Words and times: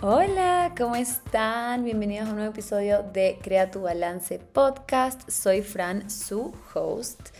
Hola, 0.00 0.74
¿cómo 0.78 0.94
están? 0.94 1.82
Bienvenidos 1.82 2.28
a 2.28 2.30
un 2.30 2.36
nuevo 2.36 2.52
episodio 2.52 3.02
de 3.02 3.36
Crea 3.42 3.72
tu 3.72 3.80
Balance 3.80 4.38
Podcast. 4.38 5.28
Soy 5.28 5.60
Fran, 5.60 6.08
su 6.08 6.54
host. 6.72 7.30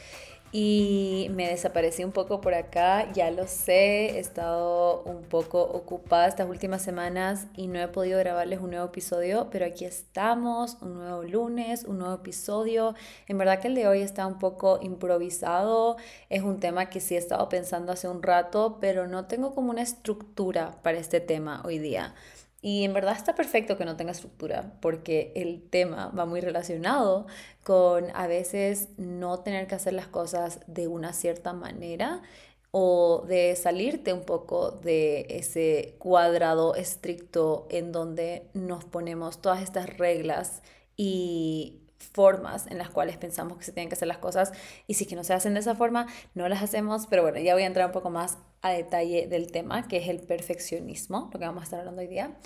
Y 0.50 1.28
me 1.34 1.46
desaparecí 1.46 2.02
un 2.02 2.10
poco 2.10 2.40
por 2.40 2.54
acá, 2.54 3.12
ya 3.12 3.30
lo 3.30 3.46
sé, 3.46 4.16
he 4.16 4.18
estado 4.18 5.02
un 5.02 5.22
poco 5.22 5.62
ocupada 5.62 6.26
estas 6.26 6.48
últimas 6.48 6.82
semanas 6.82 7.46
y 7.54 7.68
no 7.68 7.78
he 7.78 7.86
podido 7.86 8.18
grabarles 8.18 8.58
un 8.58 8.70
nuevo 8.70 8.86
episodio, 8.86 9.48
pero 9.52 9.66
aquí 9.66 9.84
estamos, 9.84 10.78
un 10.80 10.94
nuevo 10.94 11.22
lunes, 11.22 11.84
un 11.84 11.98
nuevo 11.98 12.14
episodio. 12.14 12.94
En 13.28 13.38
verdad 13.38 13.60
que 13.60 13.68
el 13.68 13.76
de 13.76 13.86
hoy 13.86 14.00
está 14.00 14.26
un 14.26 14.40
poco 14.40 14.80
improvisado, 14.82 15.96
es 16.28 16.42
un 16.42 16.58
tema 16.58 16.90
que 16.90 16.98
sí 16.98 17.14
he 17.14 17.18
estado 17.18 17.48
pensando 17.50 17.92
hace 17.92 18.08
un 18.08 18.22
rato, 18.22 18.78
pero 18.80 19.06
no 19.06 19.26
tengo 19.26 19.54
como 19.54 19.70
una 19.70 19.82
estructura 19.82 20.74
para 20.82 20.98
este 20.98 21.20
tema 21.20 21.62
hoy 21.64 21.78
día. 21.78 22.14
Y 22.60 22.84
en 22.84 22.92
verdad 22.92 23.14
está 23.16 23.34
perfecto 23.34 23.78
que 23.78 23.84
no 23.84 23.96
tenga 23.96 24.10
estructura 24.10 24.72
porque 24.80 25.32
el 25.36 25.62
tema 25.62 26.08
va 26.08 26.26
muy 26.26 26.40
relacionado 26.40 27.26
con 27.62 28.06
a 28.14 28.26
veces 28.26 28.88
no 28.96 29.40
tener 29.40 29.68
que 29.68 29.76
hacer 29.76 29.92
las 29.92 30.08
cosas 30.08 30.60
de 30.66 30.88
una 30.88 31.12
cierta 31.12 31.52
manera 31.52 32.22
o 32.72 33.24
de 33.28 33.54
salirte 33.56 34.12
un 34.12 34.22
poco 34.24 34.72
de 34.72 35.26
ese 35.30 35.94
cuadrado 35.98 36.74
estricto 36.74 37.66
en 37.70 37.92
donde 37.92 38.48
nos 38.54 38.84
ponemos 38.84 39.40
todas 39.40 39.62
estas 39.62 39.96
reglas 39.96 40.62
y 40.96 41.80
formas 42.12 42.66
en 42.66 42.78
las 42.78 42.90
cuales 42.90 43.16
pensamos 43.16 43.58
que 43.58 43.64
se 43.64 43.72
tienen 43.72 43.88
que 43.88 43.94
hacer 43.94 44.08
las 44.08 44.18
cosas. 44.18 44.52
Y 44.86 44.94
si 44.94 45.04
es 45.04 45.10
que 45.10 45.16
no 45.16 45.24
se 45.24 45.32
hacen 45.34 45.54
de 45.54 45.60
esa 45.60 45.76
forma, 45.76 46.06
no 46.34 46.48
las 46.48 46.62
hacemos, 46.62 47.06
pero 47.06 47.22
bueno, 47.22 47.38
ya 47.38 47.54
voy 47.54 47.62
a 47.62 47.66
entrar 47.66 47.86
un 47.86 47.92
poco 47.92 48.10
más 48.10 48.38
a 48.62 48.70
detalle 48.70 49.26
del 49.28 49.50
tema, 49.52 49.86
que 49.88 49.98
es 49.98 50.08
el 50.08 50.20
perfeccionismo, 50.20 51.30
lo 51.32 51.38
que 51.38 51.46
vamos 51.46 51.62
a 51.62 51.64
estar 51.64 51.80
hablando 51.80 52.02
hoy 52.02 52.08
día. 52.08 52.36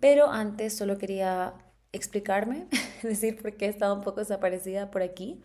Pero 0.00 0.30
antes 0.30 0.76
solo 0.76 0.98
quería 0.98 1.54
explicarme, 1.92 2.66
decir 3.02 3.40
por 3.40 3.56
qué 3.56 3.66
he 3.66 3.68
estado 3.68 3.94
un 3.94 4.02
poco 4.02 4.20
desaparecida 4.20 4.90
por 4.90 5.02
aquí. 5.02 5.40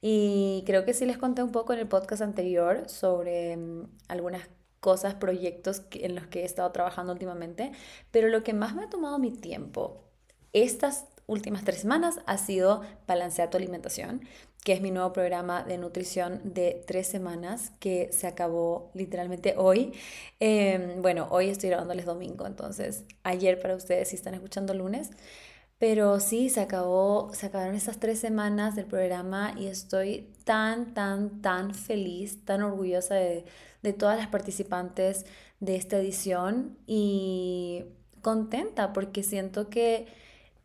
Y 0.00 0.62
creo 0.66 0.84
que 0.84 0.94
sí 0.94 1.04
les 1.04 1.18
conté 1.18 1.42
un 1.42 1.52
poco 1.52 1.72
en 1.72 1.80
el 1.80 1.88
podcast 1.88 2.22
anterior 2.22 2.88
sobre 2.88 3.56
mm, 3.56 3.88
algunas 4.08 4.48
cosas, 4.80 5.14
proyectos 5.14 5.82
en 5.92 6.14
los 6.14 6.26
que 6.26 6.40
he 6.40 6.44
estado 6.44 6.72
trabajando 6.72 7.12
últimamente, 7.12 7.72
pero 8.10 8.28
lo 8.28 8.42
que 8.42 8.54
más 8.54 8.74
me 8.74 8.84
ha 8.84 8.88
tomado 8.88 9.18
mi 9.18 9.30
tiempo 9.30 10.04
estas 10.52 11.06
últimas 11.30 11.64
tres 11.64 11.78
semanas 11.78 12.20
ha 12.26 12.36
sido 12.36 12.82
balancear 13.06 13.48
tu 13.50 13.56
alimentación, 13.56 14.22
que 14.64 14.72
es 14.72 14.80
mi 14.80 14.90
nuevo 14.90 15.12
programa 15.12 15.62
de 15.62 15.78
nutrición 15.78 16.40
de 16.44 16.84
tres 16.86 17.06
semanas 17.06 17.72
que 17.78 18.10
se 18.12 18.26
acabó 18.26 18.90
literalmente 18.94 19.54
hoy. 19.56 19.92
Em, 20.40 21.00
bueno, 21.00 21.28
hoy 21.30 21.48
estoy 21.48 21.70
grabándoles 21.70 22.04
domingo, 22.04 22.46
entonces 22.46 23.04
ayer 23.22 23.60
para 23.60 23.76
ustedes 23.76 24.08
si 24.08 24.16
están 24.16 24.34
escuchando 24.34 24.74
lunes. 24.74 25.10
Pero 25.78 26.20
sí, 26.20 26.50
se 26.50 26.60
acabó, 26.60 27.30
se 27.32 27.46
acabaron 27.46 27.74
esas 27.74 27.98
tres 27.98 28.18
semanas 28.18 28.76
del 28.76 28.84
programa 28.84 29.54
y 29.58 29.66
estoy 29.66 30.28
tan, 30.44 30.92
tan, 30.92 31.40
tan 31.40 31.74
feliz, 31.74 32.44
tan 32.44 32.62
orgullosa 32.62 33.14
de, 33.14 33.46
de 33.82 33.92
todas 33.94 34.18
las 34.18 34.28
participantes 34.28 35.24
de 35.60 35.76
esta 35.76 35.96
edición 35.98 36.76
y 36.86 37.84
contenta 38.20 38.92
porque 38.92 39.22
siento 39.22 39.70
que 39.70 40.06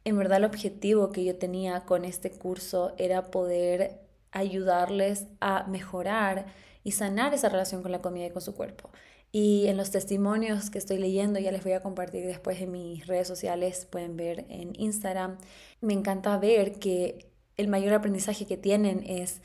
en 0.05 0.17
verdad 0.17 0.37
el 0.37 0.45
objetivo 0.45 1.11
que 1.11 1.25
yo 1.25 1.35
tenía 1.35 1.81
con 1.81 2.05
este 2.05 2.31
curso 2.31 2.93
era 2.97 3.31
poder 3.31 3.99
ayudarles 4.31 5.27
a 5.41 5.65
mejorar 5.67 6.45
y 6.83 6.91
sanar 6.91 7.33
esa 7.33 7.49
relación 7.49 7.81
con 7.81 7.91
la 7.91 8.01
comida 8.01 8.27
y 8.27 8.31
con 8.31 8.41
su 8.41 8.53
cuerpo. 8.53 8.91
Y 9.31 9.65
en 9.67 9.75
los 9.75 9.91
testimonios 9.91 10.69
que 10.69 10.77
estoy 10.77 10.97
leyendo, 10.97 11.39
ya 11.39 11.51
les 11.51 11.63
voy 11.63 11.73
a 11.73 11.81
compartir 11.81 12.25
después 12.25 12.61
en 12.61 12.71
mis 12.71 13.07
redes 13.07 13.27
sociales, 13.27 13.85
pueden 13.89 14.15
ver 14.15 14.45
en 14.49 14.71
Instagram, 14.79 15.39
me 15.81 15.93
encanta 15.93 16.37
ver 16.37 16.79
que 16.79 17.31
el 17.57 17.67
mayor 17.67 17.93
aprendizaje 17.93 18.45
que 18.45 18.57
tienen 18.57 19.03
es 19.05 19.41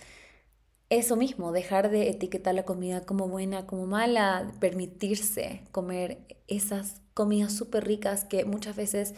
eso 0.91 1.17
mismo, 1.17 1.53
dejar 1.53 1.91
de 1.91 2.11
etiquetar 2.11 2.55
la 2.55 2.65
comida 2.65 3.07
como 3.07 3.29
buena, 3.29 3.67
como 3.67 3.87
mala, 3.87 4.53
permitirse 4.61 5.63
comer 5.73 6.19
esas 6.49 7.01
comidas 7.15 7.53
súper 7.53 7.85
ricas 7.85 8.25
que 8.25 8.45
muchas 8.45 8.77
veces 8.77 9.15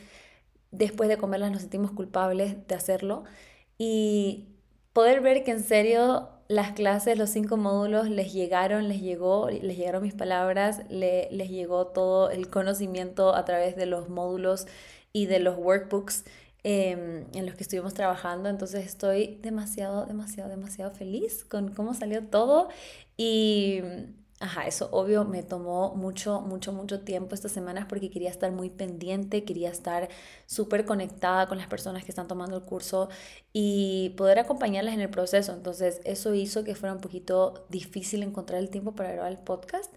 después 0.72 1.08
de 1.08 1.18
comerlas 1.18 1.52
nos 1.52 1.60
sentimos 1.60 1.92
culpables 1.92 2.66
de 2.66 2.74
hacerlo 2.74 3.24
y 3.78 4.48
poder 4.92 5.20
ver 5.20 5.44
que 5.44 5.52
en 5.52 5.62
serio 5.62 6.28
las 6.48 6.72
clases, 6.72 7.16
los 7.16 7.30
cinco 7.30 7.56
módulos 7.56 8.08
les 8.10 8.32
llegaron, 8.32 8.88
les 8.88 9.00
llegó, 9.00 9.48
les 9.48 9.76
llegaron 9.76 10.02
mis 10.02 10.14
palabras, 10.14 10.82
les 10.90 11.48
llegó 11.48 11.86
todo 11.86 12.30
el 12.30 12.48
conocimiento 12.48 13.34
a 13.34 13.44
través 13.44 13.76
de 13.76 13.86
los 13.86 14.08
módulos 14.08 14.66
y 15.12 15.26
de 15.26 15.38
los 15.40 15.56
workbooks 15.56 16.24
em, 16.62 17.24
en 17.34 17.46
los 17.46 17.54
que 17.54 17.62
estuvimos 17.62 17.94
trabajando. 17.94 18.48
Entonces 18.48 18.84
estoy 18.84 19.38
demasiado, 19.42 20.04
demasiado, 20.06 20.50
demasiado 20.50 20.90
feliz 20.90 21.44
con 21.44 21.72
cómo 21.72 21.94
salió 21.94 22.22
todo 22.26 22.68
y 23.16 23.80
Ajá, 24.42 24.66
eso 24.66 24.88
obvio 24.90 25.24
me 25.24 25.44
tomó 25.44 25.94
mucho, 25.94 26.40
mucho, 26.40 26.72
mucho 26.72 27.02
tiempo 27.02 27.32
estas 27.36 27.52
semanas 27.52 27.86
porque 27.88 28.10
quería 28.10 28.28
estar 28.28 28.50
muy 28.50 28.70
pendiente, 28.70 29.44
quería 29.44 29.70
estar 29.70 30.08
súper 30.46 30.84
conectada 30.84 31.46
con 31.46 31.58
las 31.58 31.68
personas 31.68 32.04
que 32.04 32.10
están 32.10 32.26
tomando 32.26 32.56
el 32.56 32.64
curso 32.64 33.08
y 33.52 34.10
poder 34.16 34.40
acompañarlas 34.40 34.94
en 34.94 35.00
el 35.00 35.10
proceso. 35.10 35.52
Entonces 35.52 36.00
eso 36.04 36.34
hizo 36.34 36.64
que 36.64 36.74
fuera 36.74 36.92
un 36.92 37.00
poquito 37.00 37.66
difícil 37.68 38.24
encontrar 38.24 38.58
el 38.58 38.68
tiempo 38.68 38.96
para 38.96 39.12
grabar 39.12 39.30
el 39.30 39.38
podcast. 39.38 39.94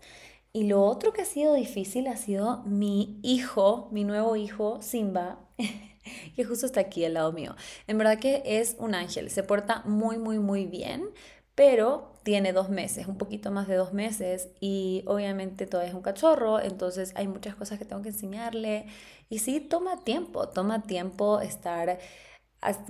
Y 0.54 0.66
lo 0.68 0.84
otro 0.84 1.12
que 1.12 1.24
ha 1.24 1.26
sido 1.26 1.56
difícil 1.56 2.06
ha 2.08 2.16
sido 2.16 2.62
mi 2.66 3.20
hijo, 3.24 3.90
mi 3.92 4.04
nuevo 4.04 4.36
hijo, 4.36 4.80
Simba, 4.84 5.40
que 6.36 6.46
justo 6.46 6.68
está 6.68 6.82
aquí 6.82 7.04
al 7.04 7.16
lado 7.16 7.32
mío. 7.34 7.56
En 7.88 7.98
verdad 7.98 8.20
que 8.20 8.44
es 8.46 8.76
un 8.78 8.94
ángel, 8.94 9.32
se 9.32 9.42
porta 9.42 9.82
muy, 9.86 10.20
muy, 10.20 10.38
muy 10.38 10.68
bien, 10.68 11.10
pero 11.56 12.15
tiene 12.26 12.54
dos 12.54 12.70
meses, 12.70 13.08
un 13.08 13.20
poquito 13.20 13.52
más 13.52 13.68
de 13.68 13.76
dos 13.76 13.94
meses 13.94 14.50
y 14.60 15.04
obviamente 15.06 15.68
todavía 15.68 15.92
es 15.92 15.96
un 15.96 16.02
cachorro, 16.02 16.60
entonces 16.60 17.14
hay 17.16 17.28
muchas 17.28 17.54
cosas 17.56 17.78
que 17.78 17.86
tengo 17.86 18.02
que 18.02 18.10
enseñarle 18.10 18.88
y 19.30 19.40
sí, 19.40 19.60
toma 19.62 20.04
tiempo, 20.04 20.50
toma 20.50 20.82
tiempo 20.84 21.40
estar 21.42 22.00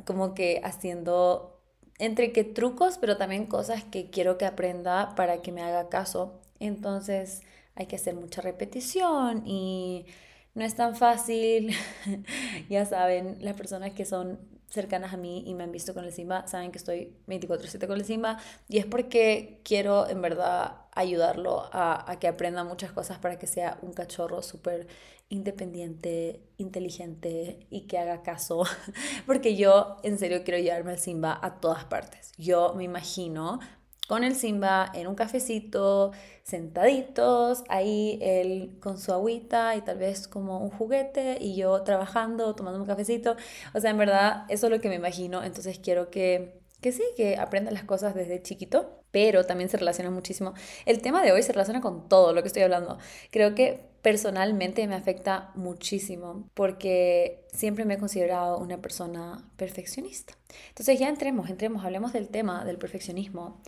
como 0.06 0.34
que 0.36 0.62
haciendo 0.64 1.62
entre 2.00 2.32
que 2.32 2.46
trucos, 2.46 2.98
pero 2.98 3.18
también 3.18 3.46
cosas 3.46 3.84
que 3.84 4.10
quiero 4.10 4.38
que 4.38 4.46
aprenda 4.46 5.16
para 5.16 5.42
que 5.42 5.52
me 5.52 5.62
haga 5.64 5.90
caso. 5.90 6.42
Entonces 6.60 7.44
hay 7.76 7.88
que 7.88 7.98
hacer 7.98 8.16
mucha 8.16 8.42
repetición 8.42 9.44
y 9.46 10.06
no 10.54 10.64
es 10.64 10.76
tan 10.76 10.96
fácil. 10.96 11.76
ya 12.70 12.86
saben, 12.86 13.38
las 13.42 13.56
personas 13.58 13.92
que 13.92 14.06
son 14.06 14.40
cercanas 14.70 15.14
a 15.14 15.18
mí 15.18 15.44
y 15.46 15.54
me 15.54 15.64
han 15.64 15.72
visto 15.72 15.94
con 15.94 16.06
el 16.06 16.12
Simba 16.12 16.48
saben 16.48 16.72
que 16.72 16.78
estoy 16.78 17.16
24/7 17.28 17.88
con 17.88 17.98
el 17.98 18.06
Simba 18.06 18.38
y 18.68 18.78
es 18.78 18.86
porque 18.86 19.62
quiero 19.64 20.08
en 20.10 20.22
verdad 20.22 20.82
ayudarlo 20.92 21.70
a, 21.72 22.10
a 22.10 22.20
que 22.20 22.28
aprenda 22.28 22.64
muchas 22.64 22.92
cosas 22.92 23.20
para 23.20 23.38
que 23.38 23.48
sea 23.48 23.78
un 23.82 23.94
cachorro 23.94 24.42
súper 24.42 24.88
independiente, 25.30 26.44
inteligente 26.58 27.66
y 27.70 27.82
que 27.88 27.98
haga 27.98 28.22
caso, 28.22 28.64
porque 29.26 29.56
yo 29.56 29.98
en 30.04 30.20
serio 30.20 30.44
quiero 30.44 30.60
llevarme 30.60 30.92
al 30.92 31.00
Simba 31.00 31.40
a 31.42 31.60
todas 31.60 31.86
partes. 31.86 32.32
Yo 32.38 32.74
me 32.76 32.84
imagino 32.84 33.60
con 34.08 34.24
el 34.24 34.36
Simba 34.36 34.92
en 34.94 35.08
un 35.08 35.16
cafecito, 35.16 36.12
sentaditos, 36.44 37.64
ahí 37.70 38.20
él 38.22 38.78
con 38.82 39.00
su 39.00 39.12
agüita 39.12 39.76
y 39.76 39.82
tal 39.82 39.98
vez 39.98 40.28
como 40.28 40.60
un 40.60 40.70
juguete 40.70 41.38
y 41.42 41.56
yo 41.56 41.82
trabajando, 41.84 42.56
tomando 42.56 42.80
un 42.80 42.86
cafecito. 42.86 43.36
O 43.74 43.80
sea, 43.80 43.92
en 43.92 43.98
verdad, 43.98 44.46
eso 44.50 44.68
es 44.68 44.72
lo 44.72 44.80
que 44.82 44.90
me 44.90 44.96
imagino. 44.96 45.44
Entonces 45.44 45.80
quiero 45.80 46.10
que, 46.12 46.62
que 46.82 46.92
sí, 46.92 47.04
que 47.18 47.38
aprenda 47.38 47.72
las 47.72 47.84
cosas 47.84 48.14
desde 48.16 48.42
chiquito, 48.42 49.04
pero 49.16 49.46
también 49.46 49.70
se 49.70 49.78
relaciona 49.78 50.12
muchísimo. 50.12 50.54
El 50.86 51.02
tema 51.02 51.24
de 51.24 51.32
hoy 51.32 51.42
se 51.42 51.54
relaciona 51.54 51.80
con 51.80 52.10
todo 52.10 52.34
lo 52.34 52.42
que 52.42 52.48
estoy 52.50 52.64
hablando. 52.64 52.98
Creo 53.32 53.56
que 53.56 53.80
personalmente 54.02 54.86
me 54.88 54.96
afecta 54.96 55.52
muchísimo 55.56 56.50
porque 56.54 57.46
siempre 57.54 57.86
me 57.86 57.94
he 57.94 57.98
considerado 57.98 58.58
una 58.58 58.82
persona 58.82 59.50
perfeccionista. 59.56 60.34
Entonces 60.68 61.00
ya 61.00 61.08
entremos, 61.08 61.50
entremos, 61.50 61.86
hablemos 61.86 62.12
del 62.12 62.28
tema 62.28 62.66
del 62.66 62.78
perfeccionismo, 62.78 63.62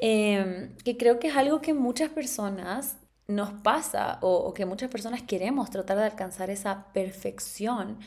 em, 0.00 0.74
que 0.82 0.96
creo 0.96 1.18
que 1.18 1.28
es 1.28 1.36
algo 1.36 1.60
que 1.60 1.74
muchas 1.74 2.08
personas 2.08 2.96
nos 3.28 3.50
pasa 3.50 4.16
o, 4.22 4.34
o 4.34 4.54
que 4.54 4.64
muchas 4.64 4.90
personas 4.90 5.20
queremos 5.20 5.68
tratar 5.68 5.98
de 5.98 6.04
alcanzar 6.04 6.48
esa 6.48 6.86
perfección 6.94 7.98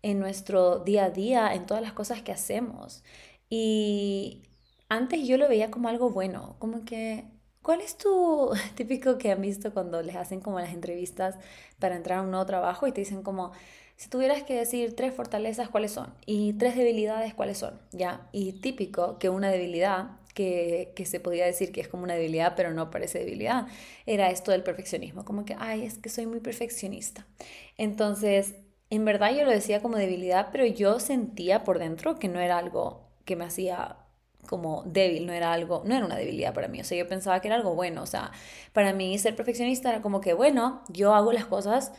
en 0.00 0.18
nuestro 0.18 0.78
día 0.78 1.04
a 1.04 1.10
día, 1.10 1.52
en 1.52 1.66
todas 1.66 1.82
las 1.82 1.92
cosas 1.92 2.22
que 2.22 2.32
hacemos. 2.32 3.04
Y 3.50 4.44
antes 4.92 5.26
yo 5.26 5.36
lo 5.38 5.48
veía 5.48 5.70
como 5.70 5.88
algo 5.88 6.10
bueno, 6.10 6.56
como 6.58 6.84
que 6.84 7.24
¿Cuál 7.62 7.80
es 7.80 7.96
tu 7.96 8.50
típico 8.74 9.18
que 9.18 9.30
han 9.30 9.40
visto 9.40 9.72
cuando 9.72 10.02
les 10.02 10.16
hacen 10.16 10.40
como 10.40 10.60
las 10.60 10.74
entrevistas 10.74 11.36
para 11.78 11.96
entrar 11.96 12.18
a 12.18 12.22
un 12.22 12.30
nuevo 12.30 12.44
trabajo 12.44 12.86
y 12.86 12.92
te 12.92 13.00
dicen 13.00 13.22
como, 13.22 13.52
si 13.96 14.10
tuvieras 14.10 14.42
que 14.42 14.54
decir 14.54 14.96
tres 14.96 15.14
fortalezas, 15.14 15.68
¿cuáles 15.68 15.92
son? 15.92 16.12
Y 16.26 16.54
tres 16.54 16.76
debilidades, 16.76 17.34
¿cuáles 17.34 17.58
son? 17.58 17.80
¿Ya? 17.92 18.28
Y 18.32 18.54
típico 18.54 19.18
que 19.18 19.28
una 19.28 19.50
debilidad 19.50 20.18
que, 20.34 20.92
que, 20.96 21.06
se 21.06 21.20
podía 21.20 21.46
decir 21.46 21.72
que 21.72 21.80
es 21.80 21.88
como 21.88 22.02
una 22.02 22.14
debilidad, 22.14 22.54
pero 22.56 22.72
no 22.72 22.90
parece 22.90 23.20
debilidad, 23.20 23.66
era 24.06 24.30
esto 24.30 24.50
del 24.50 24.64
perfeccionismo, 24.64 25.24
como 25.24 25.44
que, 25.44 25.54
ay, 25.58 25.84
es 25.84 25.98
que 25.98 26.08
soy 26.08 26.26
muy 26.26 26.40
perfeccionista. 26.40 27.26
Entonces, 27.76 28.56
en 28.90 29.04
verdad 29.04 29.34
yo 29.36 29.44
lo 29.44 29.50
decía 29.50 29.80
como 29.82 29.96
debilidad, 29.98 30.48
pero 30.52 30.66
yo 30.66 30.98
sentía 31.00 31.64
por 31.64 31.78
dentro 31.78 32.18
que 32.18 32.28
no 32.28 32.40
era 32.40 32.58
algo 32.58 33.12
que 33.24 33.36
me 33.36 33.44
hacía 33.44 34.01
como 34.46 34.82
débil, 34.86 35.26
no 35.26 35.32
era 35.32 35.52
algo, 35.52 35.82
no 35.84 35.94
era 35.94 36.04
una 36.04 36.16
debilidad 36.16 36.54
para 36.54 36.68
mí, 36.68 36.80
o 36.80 36.84
sea, 36.84 36.98
yo 36.98 37.08
pensaba 37.08 37.40
que 37.40 37.48
era 37.48 37.56
algo 37.56 37.74
bueno, 37.74 38.02
o 38.02 38.06
sea, 38.06 38.32
para 38.72 38.92
mí 38.92 39.18
ser 39.18 39.36
perfeccionista 39.36 39.90
era 39.90 40.02
como 40.02 40.20
que, 40.20 40.34
bueno, 40.34 40.82
yo 40.88 41.14
hago 41.14 41.32
las 41.32 41.46
cosas 41.46 41.92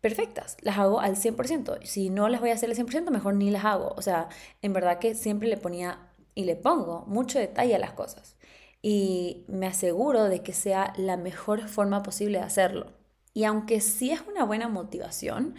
perfectas, 0.00 0.56
las 0.62 0.78
hago 0.78 1.00
al 1.00 1.16
100%, 1.16 1.78
si 1.84 2.10
no 2.10 2.28
las 2.28 2.40
voy 2.40 2.50
a 2.50 2.54
hacer 2.54 2.70
al 2.70 2.76
100%, 2.76 3.10
mejor 3.10 3.34
ni 3.34 3.50
las 3.50 3.64
hago, 3.64 3.94
o 3.96 4.02
sea, 4.02 4.28
en 4.62 4.72
verdad 4.72 4.98
que 4.98 5.14
siempre 5.14 5.48
le 5.48 5.56
ponía 5.56 5.98
y 6.34 6.44
le 6.44 6.56
pongo 6.56 7.04
mucho 7.06 7.38
detalle 7.38 7.74
a 7.74 7.78
las 7.78 7.92
cosas. 7.92 8.36
Y 8.82 9.44
me 9.48 9.66
aseguro 9.66 10.24
de 10.24 10.42
que 10.42 10.52
sea 10.54 10.94
la 10.96 11.16
mejor 11.16 11.68
forma 11.68 12.02
posible 12.02 12.38
de 12.38 12.44
hacerlo. 12.44 12.86
Y 13.34 13.44
aunque 13.44 13.80
sí 13.80 14.10
es 14.10 14.22
una 14.22 14.44
buena 14.44 14.68
motivación, 14.68 15.54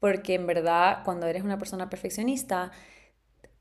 porque 0.00 0.34
en 0.34 0.46
verdad 0.46 1.02
cuando 1.04 1.26
eres 1.26 1.44
una 1.44 1.58
persona 1.58 1.90
perfeccionista, 1.90 2.72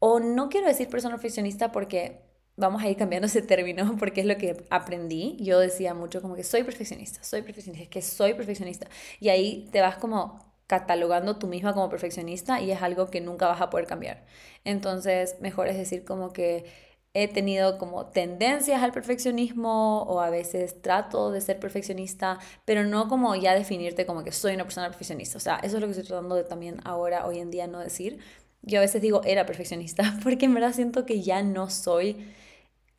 o 0.04 0.20
no 0.20 0.50
quiero 0.50 0.68
decir 0.68 0.90
persona 0.90 1.16
perfeccionista 1.16 1.72
porque 1.72 2.22
vamos 2.58 2.82
a 2.82 2.90
ir 2.90 2.98
cambiando 2.98 3.28
ese 3.28 3.44
término 3.44 3.96
porque 4.00 4.22
es 4.22 4.28
lo 4.28 4.38
que 4.38 4.66
aprendí. 4.72 5.38
Yo 5.40 5.60
decía 5.60 5.94
mucho 5.94 6.22
como 6.22 6.36
que 6.36 6.44
soy 6.44 6.64
perfeccionista, 6.64 7.24
soy 7.24 7.44
perfeccionista, 7.44 7.84
es 7.84 7.90
que 7.90 8.02
soy 8.02 8.34
perfeccionista. 8.34 8.88
Y 9.20 9.30
ahí 9.30 9.70
te 9.72 9.80
vas 9.82 9.98
como 9.98 10.40
catalogando 10.68 11.38
tú 11.38 11.48
misma 11.48 11.74
como 11.74 11.90
perfeccionista 11.90 12.62
y 12.62 12.72
es 12.72 12.82
algo 12.82 13.08
que 13.12 13.22
nunca 13.22 13.48
vas 13.48 13.62
a 13.62 13.70
poder 13.70 13.86
cambiar. 13.86 14.26
Entonces, 14.64 15.38
mejor 15.40 15.68
es 15.68 15.78
decir 15.78 16.04
como 16.04 16.34
que 16.34 16.66
he 17.14 17.28
tenido 17.28 17.78
como 17.78 18.08
tendencias 18.08 18.82
al 18.82 18.94
perfeccionismo 18.94 20.04
o 20.04 20.22
a 20.22 20.30
veces 20.30 20.82
trato 20.82 21.32
de 21.32 21.42
ser 21.42 21.60
perfeccionista, 21.60 22.40
pero 22.66 22.86
no 22.86 23.08
como 23.10 23.36
ya 23.36 23.54
definirte 23.54 24.06
como 24.06 24.24
que 24.24 24.32
soy 24.32 24.56
una 24.56 24.64
persona 24.64 24.88
perfeccionista. 24.88 25.38
O 25.38 25.42
sea, 25.42 25.58
eso 25.58 25.76
es 25.78 25.82
lo 25.82 25.88
que 25.88 25.92
estoy 25.92 26.08
tratando 26.08 26.36
de 26.36 26.46
también 26.46 26.80
ahora, 26.86 27.26
hoy 27.28 27.40
en 27.40 27.52
día, 27.52 27.68
no 27.68 27.80
decir, 27.80 28.20
yo 28.64 28.80
a 28.80 28.82
veces 28.82 29.02
digo 29.02 29.22
era 29.24 29.46
perfeccionista 29.46 30.18
porque 30.24 30.46
en 30.46 30.54
verdad 30.54 30.74
siento 30.74 31.06
que 31.06 31.22
ya 31.22 31.44
no 31.44 31.70
soy 31.70 32.28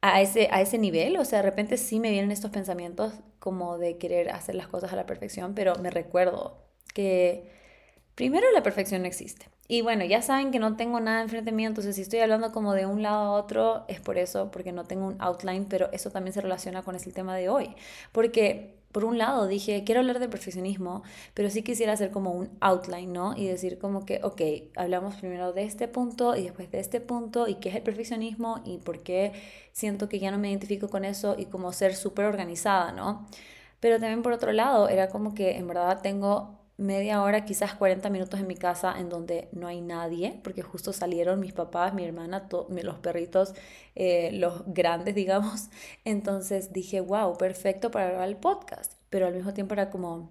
a 0.02 0.20
ese, 0.20 0.48
a 0.50 0.60
ese 0.60 0.78
nivel, 0.78 1.16
o 1.16 1.24
sea, 1.24 1.38
de 1.38 1.44
repente 1.44 1.76
sí 1.76 2.00
me 2.00 2.10
vienen 2.10 2.32
estos 2.32 2.50
pensamientos 2.50 3.14
como 3.38 3.78
de 3.78 3.98
querer 3.98 4.30
hacer 4.30 4.56
las 4.56 4.68
cosas 4.68 4.92
a 4.92 4.96
la 4.96 5.06
perfección, 5.06 5.54
pero 5.54 5.76
me 5.76 5.90
recuerdo 5.90 6.58
que 6.94 7.50
primero 8.14 8.50
la 8.52 8.62
perfección 8.62 9.02
no 9.02 9.08
existe. 9.08 9.48
Y 9.68 9.80
bueno, 9.82 10.04
ya 10.04 10.20
saben 10.22 10.50
que 10.50 10.58
no 10.58 10.76
tengo 10.76 11.00
nada 11.00 11.22
enfrente 11.22 11.52
mío, 11.52 11.68
entonces 11.68 11.96
si 11.96 12.02
estoy 12.02 12.18
hablando 12.20 12.52
como 12.52 12.74
de 12.74 12.84
un 12.86 13.02
lado 13.02 13.20
a 13.20 13.30
otro 13.32 13.84
es 13.88 14.00
por 14.00 14.18
eso, 14.18 14.50
porque 14.50 14.72
no 14.72 14.84
tengo 14.84 15.06
un 15.06 15.16
outline, 15.20 15.66
pero 15.66 15.90
eso 15.92 16.10
también 16.10 16.34
se 16.34 16.40
relaciona 16.40 16.82
con 16.82 16.96
el 16.96 17.14
tema 17.14 17.36
de 17.36 17.48
hoy, 17.48 17.74
porque 18.12 18.81
por 18.92 19.04
un 19.04 19.18
lado 19.18 19.46
dije, 19.46 19.82
quiero 19.84 20.00
hablar 20.00 20.18
de 20.18 20.28
perfeccionismo, 20.28 21.02
pero 21.34 21.50
sí 21.50 21.62
quisiera 21.62 21.94
hacer 21.94 22.10
como 22.10 22.32
un 22.32 22.50
outline, 22.60 23.12
¿no? 23.12 23.34
Y 23.36 23.46
decir 23.46 23.78
como 23.78 24.04
que, 24.04 24.20
ok, 24.22 24.42
hablamos 24.76 25.16
primero 25.16 25.52
de 25.52 25.64
este 25.64 25.88
punto 25.88 26.36
y 26.36 26.42
después 26.42 26.70
de 26.70 26.80
este 26.80 27.00
punto 27.00 27.48
y 27.48 27.56
qué 27.56 27.70
es 27.70 27.74
el 27.74 27.82
perfeccionismo 27.82 28.60
y 28.64 28.78
por 28.78 29.02
qué 29.02 29.32
siento 29.72 30.08
que 30.08 30.18
ya 30.18 30.30
no 30.30 30.38
me 30.38 30.50
identifico 30.50 30.88
con 30.88 31.04
eso 31.04 31.34
y 31.38 31.46
como 31.46 31.72
ser 31.72 31.96
súper 31.96 32.26
organizada, 32.26 32.92
¿no? 32.92 33.26
Pero 33.80 33.98
también 33.98 34.22
por 34.22 34.32
otro 34.32 34.52
lado, 34.52 34.88
era 34.88 35.08
como 35.08 35.34
que 35.34 35.56
en 35.56 35.66
verdad 35.66 36.00
tengo 36.02 36.61
media 36.82 37.22
hora, 37.22 37.44
quizás 37.44 37.74
40 37.74 38.10
minutos 38.10 38.40
en 38.40 38.46
mi 38.46 38.56
casa 38.56 38.94
en 38.98 39.08
donde 39.08 39.48
no 39.52 39.66
hay 39.66 39.80
nadie, 39.80 40.40
porque 40.44 40.62
justo 40.62 40.92
salieron 40.92 41.40
mis 41.40 41.52
papás, 41.52 41.94
mi 41.94 42.04
hermana, 42.04 42.48
los 42.68 42.98
perritos, 42.98 43.54
eh, 43.94 44.30
los 44.32 44.62
grandes, 44.66 45.14
digamos. 45.22 45.70
Entonces 46.04 46.72
dije, 46.72 47.00
wow, 47.00 47.36
perfecto 47.36 47.90
para 47.90 48.08
grabar 48.08 48.28
el 48.28 48.36
podcast, 48.36 48.94
pero 49.10 49.26
al 49.26 49.34
mismo 49.34 49.54
tiempo 49.54 49.74
era 49.74 49.90
como, 49.90 50.30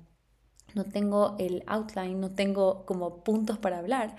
no 0.75 0.85
tengo 0.85 1.35
el 1.39 1.63
outline, 1.67 2.19
no 2.19 2.31
tengo 2.31 2.85
como 2.85 3.23
puntos 3.23 3.57
para 3.57 3.79
hablar. 3.79 4.15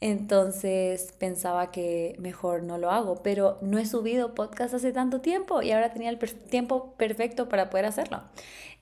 Entonces 0.00 1.12
pensaba 1.18 1.72
que 1.72 2.14
mejor 2.20 2.62
no 2.62 2.78
lo 2.78 2.90
hago, 2.92 3.22
pero 3.22 3.58
no 3.62 3.78
he 3.78 3.86
subido 3.86 4.34
podcast 4.34 4.72
hace 4.74 4.92
tanto 4.92 5.20
tiempo 5.20 5.60
y 5.60 5.72
ahora 5.72 5.92
tenía 5.92 6.10
el 6.10 6.18
tiempo 6.18 6.94
perfecto 6.96 7.48
para 7.48 7.68
poder 7.68 7.86
hacerlo. 7.86 8.22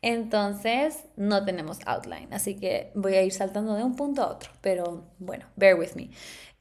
Entonces 0.03 1.05
no 1.17 1.45
tenemos 1.45 1.79
outline, 1.87 2.33
así 2.35 2.57
que 2.57 2.93
voy 2.95 3.15
a 3.15 3.23
ir 3.23 3.33
saltando 3.33 3.75
de 3.75 3.83
un 3.83 3.97
punto 3.97 4.23
a 4.23 4.29
otro, 4.29 4.51
pero 4.61 5.05
bueno, 5.19 5.47
bear 5.57 5.79
with 5.79 5.95
me. 5.95 6.11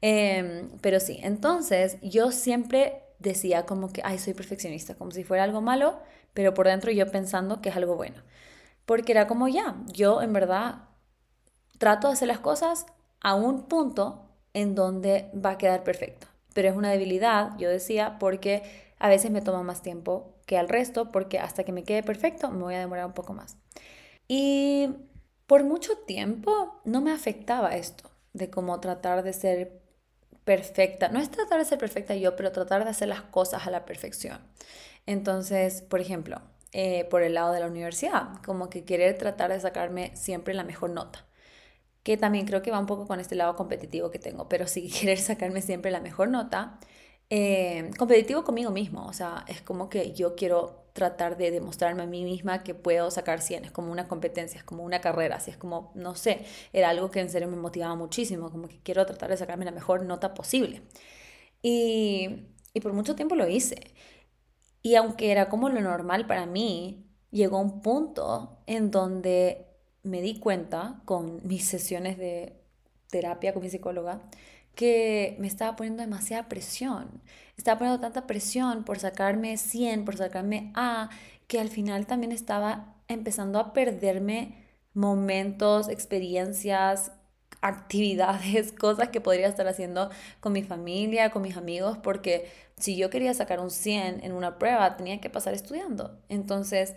Em, 0.00 0.70
pero 0.80 1.00
sí, 1.00 1.20
entonces 1.22 1.98
yo 2.02 2.30
siempre 2.32 3.02
decía 3.18 3.66
como 3.66 3.92
que, 3.92 4.02
ay, 4.04 4.18
soy 4.18 4.34
perfeccionista, 4.34 4.94
como 4.94 5.10
si 5.10 5.22
fuera 5.24 5.44
algo 5.44 5.60
malo, 5.60 6.00
pero 6.32 6.54
por 6.54 6.66
dentro 6.66 6.90
yo 6.92 7.10
pensando 7.10 7.60
que 7.60 7.68
es 7.68 7.76
algo 7.76 7.96
bueno. 7.96 8.22
Porque 8.86 9.12
era 9.12 9.26
como 9.26 9.48
ya, 9.48 9.76
yo 9.92 10.22
en 10.22 10.32
verdad 10.32 10.84
trato 11.78 12.08
de 12.08 12.14
hacer 12.14 12.28
las 12.28 12.40
cosas 12.40 12.86
a 13.20 13.34
un 13.34 13.64
punto 13.64 14.25
en 14.56 14.74
donde 14.74 15.30
va 15.34 15.50
a 15.50 15.58
quedar 15.58 15.84
perfecto. 15.84 16.28
Pero 16.54 16.70
es 16.70 16.74
una 16.74 16.90
debilidad, 16.90 17.58
yo 17.58 17.68
decía, 17.68 18.16
porque 18.18 18.62
a 18.98 19.10
veces 19.10 19.30
me 19.30 19.42
toma 19.42 19.62
más 19.62 19.82
tiempo 19.82 20.32
que 20.46 20.56
al 20.56 20.70
resto, 20.70 21.12
porque 21.12 21.38
hasta 21.38 21.62
que 21.62 21.72
me 21.72 21.84
quede 21.84 22.02
perfecto 22.02 22.50
me 22.50 22.62
voy 22.62 22.74
a 22.74 22.78
demorar 22.78 23.04
un 23.04 23.12
poco 23.12 23.34
más. 23.34 23.58
Y 24.28 24.88
por 25.46 25.62
mucho 25.62 25.98
tiempo 26.06 26.80
no 26.86 27.02
me 27.02 27.12
afectaba 27.12 27.76
esto, 27.76 28.10
de 28.32 28.48
cómo 28.48 28.80
tratar 28.80 29.22
de 29.22 29.34
ser 29.34 29.82
perfecta. 30.44 31.10
No 31.10 31.20
es 31.20 31.30
tratar 31.30 31.58
de 31.58 31.66
ser 31.66 31.78
perfecta 31.78 32.14
yo, 32.14 32.34
pero 32.34 32.50
tratar 32.50 32.82
de 32.82 32.90
hacer 32.90 33.08
las 33.08 33.20
cosas 33.20 33.66
a 33.66 33.70
la 33.70 33.84
perfección. 33.84 34.38
Entonces, 35.04 35.82
por 35.82 36.00
ejemplo, 36.00 36.40
eh, 36.72 37.04
por 37.10 37.22
el 37.22 37.34
lado 37.34 37.52
de 37.52 37.60
la 37.60 37.66
universidad, 37.66 38.40
como 38.42 38.70
que 38.70 38.86
querer 38.86 39.18
tratar 39.18 39.52
de 39.52 39.60
sacarme 39.60 40.16
siempre 40.16 40.54
la 40.54 40.64
mejor 40.64 40.88
nota 40.88 41.26
que 42.06 42.16
también 42.16 42.46
creo 42.46 42.62
que 42.62 42.70
va 42.70 42.78
un 42.78 42.86
poco 42.86 43.08
con 43.08 43.18
este 43.18 43.34
lado 43.34 43.56
competitivo 43.56 44.12
que 44.12 44.20
tengo, 44.20 44.48
pero 44.48 44.68
sí 44.68 44.88
querer 45.00 45.18
sacarme 45.18 45.60
siempre 45.60 45.90
la 45.90 46.00
mejor 46.00 46.28
nota, 46.28 46.78
eh, 47.30 47.90
competitivo 47.98 48.44
conmigo 48.44 48.70
mismo, 48.70 49.04
o 49.06 49.12
sea, 49.12 49.44
es 49.48 49.60
como 49.60 49.88
que 49.88 50.12
yo 50.12 50.36
quiero 50.36 50.84
tratar 50.92 51.36
de 51.36 51.50
demostrarme 51.50 52.04
a 52.04 52.06
mí 52.06 52.22
misma 52.22 52.62
que 52.62 52.74
puedo 52.74 53.10
sacar 53.10 53.40
100, 53.40 53.64
es 53.64 53.72
como 53.72 53.90
una 53.90 54.06
competencia, 54.06 54.58
es 54.58 54.62
como 54.62 54.84
una 54.84 55.00
carrera, 55.00 55.36
así 55.36 55.50
es 55.50 55.56
como, 55.56 55.90
no 55.96 56.14
sé, 56.14 56.46
era 56.72 56.90
algo 56.90 57.10
que 57.10 57.18
en 57.18 57.28
serio 57.28 57.48
me 57.48 57.56
motivaba 57.56 57.96
muchísimo, 57.96 58.52
como 58.52 58.68
que 58.68 58.78
quiero 58.84 59.04
tratar 59.04 59.30
de 59.30 59.36
sacarme 59.36 59.64
la 59.64 59.72
mejor 59.72 60.04
nota 60.04 60.32
posible. 60.32 60.82
Y, 61.60 62.46
y 62.72 62.80
por 62.80 62.92
mucho 62.92 63.16
tiempo 63.16 63.34
lo 63.34 63.48
hice. 63.48 63.94
Y 64.82 64.94
aunque 64.94 65.32
era 65.32 65.48
como 65.48 65.68
lo 65.68 65.80
normal 65.80 66.26
para 66.26 66.46
mí, 66.46 67.04
llegó 67.30 67.58
un 67.60 67.80
punto 67.82 68.62
en 68.66 68.90
donde 68.92 69.65
me 70.06 70.22
di 70.22 70.38
cuenta 70.38 71.02
con 71.04 71.40
mis 71.46 71.64
sesiones 71.64 72.16
de 72.18 72.54
terapia 73.10 73.52
con 73.52 73.62
mi 73.62 73.70
psicóloga 73.70 74.22
que 74.74 75.36
me 75.40 75.46
estaba 75.48 75.74
poniendo 75.74 76.02
demasiada 76.02 76.48
presión. 76.48 77.22
Estaba 77.56 77.78
poniendo 77.78 78.00
tanta 78.00 78.26
presión 78.26 78.84
por 78.84 78.98
sacarme 78.98 79.56
100, 79.56 80.04
por 80.04 80.16
sacarme 80.16 80.70
A, 80.74 81.08
que 81.48 81.58
al 81.60 81.70
final 81.70 82.06
también 82.06 82.32
estaba 82.32 82.94
empezando 83.08 83.58
a 83.58 83.72
perderme 83.72 84.66
momentos, 84.92 85.88
experiencias, 85.88 87.12
actividades, 87.62 88.72
cosas 88.78 89.08
que 89.08 89.20
podría 89.20 89.48
estar 89.48 89.66
haciendo 89.66 90.10
con 90.40 90.52
mi 90.52 90.62
familia, 90.62 91.30
con 91.30 91.42
mis 91.42 91.56
amigos, 91.56 91.98
porque 91.98 92.50
si 92.76 92.96
yo 92.96 93.08
quería 93.10 93.32
sacar 93.34 93.60
un 93.60 93.70
100 93.70 94.24
en 94.24 94.32
una 94.32 94.58
prueba, 94.58 94.96
tenía 94.96 95.20
que 95.20 95.30
pasar 95.30 95.54
estudiando. 95.54 96.20
Entonces, 96.28 96.94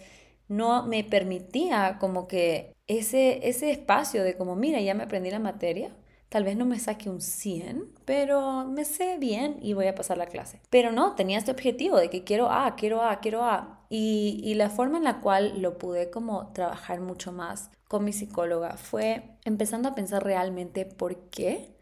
no 0.50 0.86
me 0.86 1.04
permitía 1.06 1.98
como 2.00 2.28
que 2.28 2.76
ese, 2.88 3.48
ese 3.48 3.72
espacio 3.72 4.24
de 4.24 4.36
como, 4.36 4.56
mira, 4.56 4.82
ya 4.82 4.96
me 4.96 5.04
aprendí 5.04 5.30
la 5.30 5.40
materia, 5.40 5.96
tal 6.28 6.44
vez 6.44 6.58
no 6.58 6.66
me 6.66 6.80
saque 6.80 7.10
un 7.10 7.22
100, 7.22 7.86
pero 8.06 8.66
me 8.66 8.84
sé 8.84 9.18
bien 9.20 9.58
y 9.62 9.74
voy 9.74 9.88
a 9.88 9.96
pasar 9.96 10.18
la 10.18 10.28
clase. 10.28 10.60
Pero 10.70 10.92
no, 10.92 11.16
tenía 11.16 11.38
este 11.38 11.52
objetivo 11.52 11.98
de 11.98 12.10
que 12.10 12.24
quiero 12.24 12.52
A, 12.52 12.76
quiero 12.76 13.04
A, 13.04 13.20
quiero 13.20 13.44
A. 13.46 13.86
Y, 13.90 14.42
y 14.44 14.56
la 14.56 14.70
forma 14.70 14.98
en 14.98 15.04
la 15.04 15.22
cual 15.22 15.62
lo 15.62 15.78
pude 15.78 16.12
como 16.12 16.52
trabajar 16.54 17.02
mucho 17.02 17.32
más 17.32 17.72
con 17.88 18.04
mi 18.06 18.14
psicóloga 18.14 18.78
fue 18.78 19.38
empezando 19.46 19.90
a 19.90 19.96
pensar 19.96 20.24
realmente 20.24 20.86
por 20.86 21.30
qué, 21.30 21.76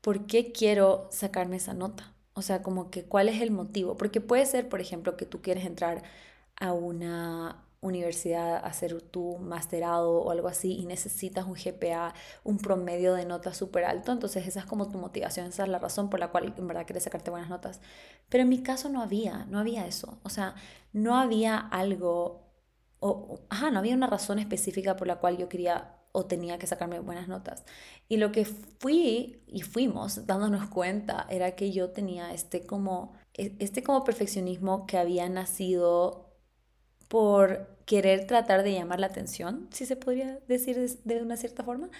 por 0.00 0.26
qué 0.26 0.52
quiero 0.52 1.08
sacarme 1.10 1.56
esa 1.56 1.74
nota. 1.74 2.14
O 2.34 2.42
sea, 2.42 2.62
como 2.62 2.90
que 2.90 3.04
cuál 3.04 3.28
es 3.28 3.40
el 3.42 3.50
motivo. 3.50 3.96
Porque 3.96 4.20
puede 4.20 4.46
ser, 4.46 4.68
por 4.68 4.80
ejemplo, 4.80 5.16
que 5.16 5.26
tú 5.26 5.42
quieres 5.42 5.64
entrar 5.66 6.02
a 6.56 6.72
una 6.72 7.64
universidad 7.82 8.64
hacer 8.64 9.02
tu 9.02 9.38
masterado 9.38 10.12
o 10.22 10.30
algo 10.30 10.48
así 10.48 10.78
y 10.78 10.86
necesitas 10.86 11.46
un 11.46 11.54
GPA, 11.54 12.14
un 12.44 12.58
promedio 12.58 13.14
de 13.14 13.26
notas 13.26 13.56
súper 13.56 13.84
alto, 13.84 14.12
entonces 14.12 14.46
esa 14.46 14.60
es 14.60 14.66
como 14.66 14.90
tu 14.90 14.98
motivación, 14.98 15.46
esa 15.48 15.64
es 15.64 15.68
la 15.68 15.78
razón 15.78 16.08
por 16.08 16.20
la 16.20 16.28
cual 16.30 16.54
en 16.56 16.66
verdad 16.66 16.86
quieres 16.86 17.02
sacarte 17.04 17.30
buenas 17.30 17.50
notas. 17.50 17.80
Pero 18.28 18.42
en 18.42 18.48
mi 18.48 18.62
caso 18.62 18.88
no 18.88 19.02
había, 19.02 19.46
no 19.46 19.58
había 19.58 19.86
eso, 19.86 20.18
o 20.22 20.30
sea, 20.30 20.54
no 20.92 21.16
había 21.16 21.58
algo, 21.58 22.52
o, 23.00 23.40
ajá, 23.50 23.70
no 23.70 23.80
había 23.80 23.96
una 23.96 24.06
razón 24.06 24.38
específica 24.38 24.96
por 24.96 25.08
la 25.08 25.16
cual 25.16 25.36
yo 25.36 25.48
quería 25.48 25.98
o 26.12 26.26
tenía 26.26 26.58
que 26.58 26.66
sacarme 26.66 27.00
buenas 27.00 27.26
notas. 27.26 27.64
Y 28.08 28.18
lo 28.18 28.32
que 28.32 28.44
fui 28.44 29.42
y 29.46 29.62
fuimos 29.62 30.26
dándonos 30.26 30.68
cuenta 30.68 31.26
era 31.30 31.56
que 31.56 31.72
yo 31.72 31.90
tenía 31.90 32.32
este 32.34 32.66
como 32.66 33.14
e, 33.34 33.56
este 33.60 33.82
como 33.82 34.04
perfeccionismo 34.04 34.86
que 34.86 34.98
había 34.98 35.28
nacido 35.28 36.32
por 37.08 37.71
querer 37.86 38.26
tratar 38.26 38.62
de 38.62 38.72
llamar 38.72 39.00
la 39.00 39.06
atención, 39.08 39.68
si 39.72 39.86
se 39.86 39.96
podría 39.96 40.38
decir 40.48 40.78
de, 41.04 41.22
una 41.22 41.36
cierta 41.36 41.64
forma, 41.64 41.90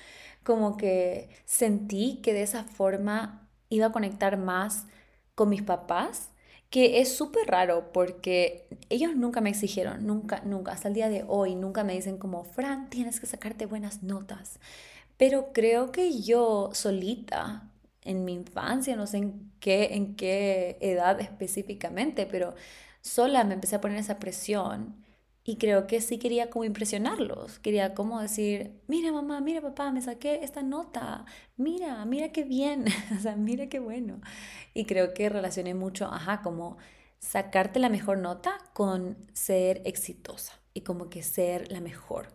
como 0.45 0.77
que 0.77 1.31
sentí 1.45 2.21
que 2.23 2.33
de 2.33 2.43
esa 2.43 2.65
forma 2.65 3.49
iba 3.69 3.87
a 3.87 3.93
conectar 3.93 4.37
más 4.37 4.87
con 5.35 5.49
mis 5.49 5.63
papás, 5.63 6.31
que 6.71 7.01
es 7.01 7.15
súper 7.15 7.47
raro 7.49 7.93
porque 7.93 8.67
ellos 8.89 9.15
nunca 9.17 9.41
me 9.41 9.51
exigieron, 9.51 10.07
nunca, 10.07 10.43
nunca, 10.45 10.73
hasta 10.73 10.89
el 10.89 10.95
día 10.95 11.09
de 11.09 11.25
hoy, 11.29 11.55
nunca 11.55 11.85
me 11.85 11.95
dicen 11.95 12.19
como, 12.19 12.45
Fran, 12.45 12.89
tienes 12.91 13.21
que 13.21 13.27
sacarte 13.27 13.67
buenas 13.67 14.03
notas. 14.03 14.59
Pero 15.17 15.53
creo 15.53 15.93
que 15.93 16.21
yo 16.21 16.71
solita, 16.73 17.71
en 18.05 18.25
mi 18.25 18.35
infancia, 18.35 18.97
no 18.97 19.07
sé 19.07 19.19
en 19.19 19.53
qué, 19.61 19.95
en 19.95 20.17
qué 20.17 20.79
edad 20.81 21.21
específicamente, 21.21 22.27
pero 22.27 22.55
sola 23.01 23.45
me 23.45 23.55
empecé 23.55 23.77
a 23.77 23.81
poner 23.81 23.99
esa 23.99 24.19
presión 24.19 25.02
y 25.45 25.57
creo 25.57 25.87
que 25.87 26.01
sí 26.01 26.19
quería 26.19 26.51
como 26.51 26.65
impresionarlos, 26.65 27.59
quería 27.59 27.95
como 27.95 28.21
decir, 28.21 28.73
mira 28.87 29.13
mamá, 29.13 29.41
mira 29.41 29.61
papá, 29.61 29.91
me 29.91 30.01
saqué 30.03 30.45
esta 30.45 30.63
nota, 30.63 31.25
mira, 31.57 32.05
mira 32.05 32.31
qué 32.31 32.45
bien, 32.45 32.85
o 33.19 33.21
sea, 33.21 33.37
mira 33.37 33.69
qué 33.69 33.79
bueno. 33.81 34.21
Y 34.75 34.85
creo 34.87 35.15
que 35.15 35.29
relacioné 35.29 35.75
mucho, 35.75 36.07
ajá, 36.07 36.43
como 36.43 36.77
sacarte 37.19 37.79
la 37.81 37.89
mejor 37.89 38.19
nota 38.19 38.59
con 38.73 39.17
ser 39.33 39.83
exitosa 39.85 40.61
y 40.75 40.83
como 40.83 41.11
que 41.11 41.23
ser 41.23 41.71
la 41.73 41.81
mejor. 41.81 42.29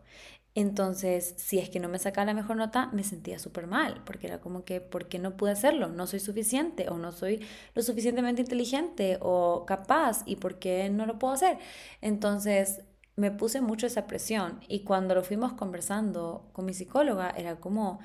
Entonces, 0.55 1.35
si 1.37 1.59
es 1.59 1.69
que 1.69 1.79
no 1.79 1.87
me 1.87 1.99
sacaba 1.99 2.25
la 2.25 2.33
mejor 2.33 2.55
nota, 2.55 2.87
me 2.91 3.03
sentía 3.03 3.37
súper 3.37 3.67
mal, 3.67 4.01
porque 4.05 4.25
era 4.27 4.41
como 4.41 4.65
que, 4.65 4.81
¿por 4.81 5.07
qué 5.07 5.19
no 5.19 5.37
pude 5.37 5.51
hacerlo? 5.51 5.87
No 5.89 6.07
soy 6.07 6.19
suficiente 6.19 6.89
o 6.89 6.97
no 6.97 7.11
soy 7.11 7.45
lo 7.75 7.83
suficientemente 7.83 8.41
inteligente 8.41 9.19
o 9.21 9.65
capaz 9.67 10.23
y 10.25 10.37
por 10.37 10.57
qué 10.57 10.89
no 10.89 11.05
lo 11.05 11.19
puedo 11.19 11.33
hacer. 11.35 11.59
Entonces, 12.01 12.81
me 13.17 13.31
puse 13.31 13.61
mucho 13.61 13.87
esa 13.87 14.07
presión 14.07 14.61
y 14.69 14.81
cuando 14.81 15.15
lo 15.15 15.23
fuimos 15.23 15.53
conversando 15.53 16.49
con 16.53 16.65
mi 16.65 16.73
psicóloga 16.73 17.31
era 17.35 17.59
como 17.59 17.99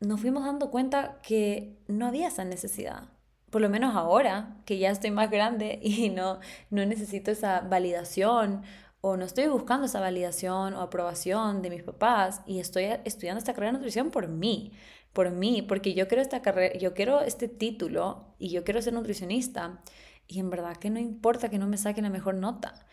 nos 0.00 0.20
fuimos 0.20 0.44
dando 0.44 0.70
cuenta 0.70 1.18
que 1.22 1.78
no 1.88 2.06
había 2.06 2.28
esa 2.28 2.44
necesidad. 2.44 3.10
Por 3.50 3.60
lo 3.60 3.68
menos 3.68 3.96
ahora, 3.96 4.56
que 4.64 4.78
ya 4.78 4.90
estoy 4.90 5.10
más 5.10 5.30
grande 5.30 5.78
y 5.82 6.08
no, 6.08 6.40
no 6.70 6.86
necesito 6.86 7.30
esa 7.30 7.60
validación 7.60 8.62
o 9.00 9.16
no 9.16 9.26
estoy 9.26 9.46
buscando 9.46 9.86
esa 9.86 10.00
validación 10.00 10.74
o 10.74 10.80
aprobación 10.80 11.60
de 11.60 11.70
mis 11.70 11.82
papás 11.82 12.40
y 12.46 12.60
estoy 12.60 12.84
estudiando 13.04 13.38
esta 13.38 13.52
carrera 13.52 13.72
de 13.72 13.78
nutrición 13.78 14.10
por 14.10 14.28
mí, 14.28 14.72
por 15.12 15.30
mí, 15.30 15.62
porque 15.62 15.92
yo 15.94 16.08
quiero 16.08 16.22
esta 16.22 16.40
carrera, 16.40 16.78
yo 16.78 16.94
quiero 16.94 17.20
este 17.20 17.46
título 17.46 18.34
y 18.38 18.48
yo 18.50 18.64
quiero 18.64 18.80
ser 18.80 18.94
nutricionista 18.94 19.82
y 20.26 20.40
en 20.40 20.48
verdad 20.50 20.76
que 20.78 20.88
no 20.90 20.98
importa 20.98 21.50
que 21.50 21.58
no 21.58 21.66
me 21.66 21.76
saquen 21.76 22.04
la 22.04 22.10
mejor 22.10 22.34
nota 22.34 22.86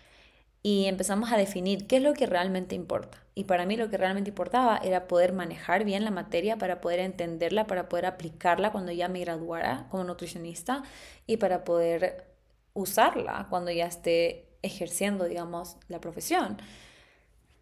y 0.66 0.88
empezamos 0.88 1.32
a 1.32 1.38
definir 1.38 1.86
qué 1.86 1.98
es 1.98 2.02
lo 2.02 2.16
que 2.16 2.26
realmente 2.26 2.74
importa. 2.74 3.20
Y 3.36 3.44
para 3.44 3.68
mí 3.68 3.78
lo 3.78 3.92
que 3.92 3.98
realmente 3.98 4.32
importaba 4.32 4.78
era 4.78 5.06
poder 5.06 5.32
manejar 5.32 5.84
bien 5.84 6.04
la 6.04 6.10
materia, 6.10 6.58
para 6.58 6.82
poder 6.82 7.02
entenderla, 7.02 7.68
para 7.68 7.88
poder 7.88 8.08
aplicarla 8.08 8.72
cuando 8.72 8.92
ya 8.92 9.08
me 9.08 9.20
graduara 9.20 9.86
como 9.92 10.04
nutricionista 10.06 10.82
y 11.28 11.38
para 11.38 11.64
poder 11.64 12.26
usarla 12.74 13.46
cuando 13.52 13.70
ya 13.70 13.86
esté 13.86 14.48
ejerciendo, 14.64 15.26
digamos, 15.26 15.78
la 15.88 16.02
profesión. 16.02 16.58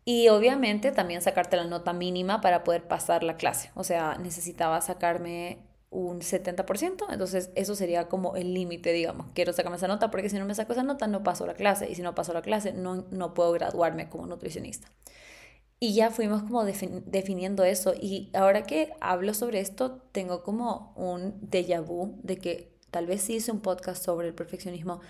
Y 0.05 0.29
obviamente 0.29 0.93
también 0.93 1.21
sacarte 1.21 1.57
la 1.57 1.65
nota 1.65 1.91
mínima 1.91 2.39
para 2.39 2.63
poder 2.63 2.87
pasar 2.87 3.25
la 3.25 3.35
clase. 3.35 3.69
O 3.75 3.83
sea, 3.83 4.17
necesitaba 4.17 4.79
sacarme 4.79 5.59
un 5.93 6.21
70%, 6.21 7.05
entonces 7.11 7.51
eso 7.55 7.75
sería 7.75 8.09
como 8.09 8.35
el 8.35 8.53
límite, 8.53 8.91
digamos, 8.91 9.27
quiero 9.33 9.53
sacarme 9.53 9.77
esa 9.77 9.87
nota 9.87 10.09
porque 10.11 10.29
si 10.29 10.39
no 10.39 10.45
me 10.45 10.55
saco 10.55 10.73
esa 10.73 10.83
nota 10.83 11.07
no 11.07 11.23
paso 11.23 11.45
la 11.45 11.53
clase 11.53 11.89
y 11.89 11.95
si 11.95 12.01
no 12.01 12.15
paso 12.15 12.33
la 12.33 12.41
clase 12.41 12.73
no, 12.73 13.05
no 13.11 13.33
puedo 13.33 13.51
graduarme 13.51 14.09
como 14.09 14.25
nutricionista. 14.25 14.89
Y 15.79 15.93
ya 15.93 16.11
fuimos 16.11 16.43
como 16.43 16.63
definiendo 16.63 17.63
eso 17.63 17.93
y 17.93 18.29
ahora 18.33 18.63
que 18.63 18.93
hablo 19.01 19.33
sobre 19.33 19.59
esto 19.59 20.01
tengo 20.11 20.41
como 20.41 20.93
un 20.95 21.39
déjà 21.41 21.81
vu 21.81 22.17
de 22.23 22.37
que 22.37 22.73
tal 22.89 23.05
vez 23.05 23.21
sí 23.21 23.35
hice 23.35 23.51
un 23.51 23.59
podcast 23.59 24.03
sobre 24.03 24.27
el 24.27 24.33
perfeccionismo, 24.33 25.01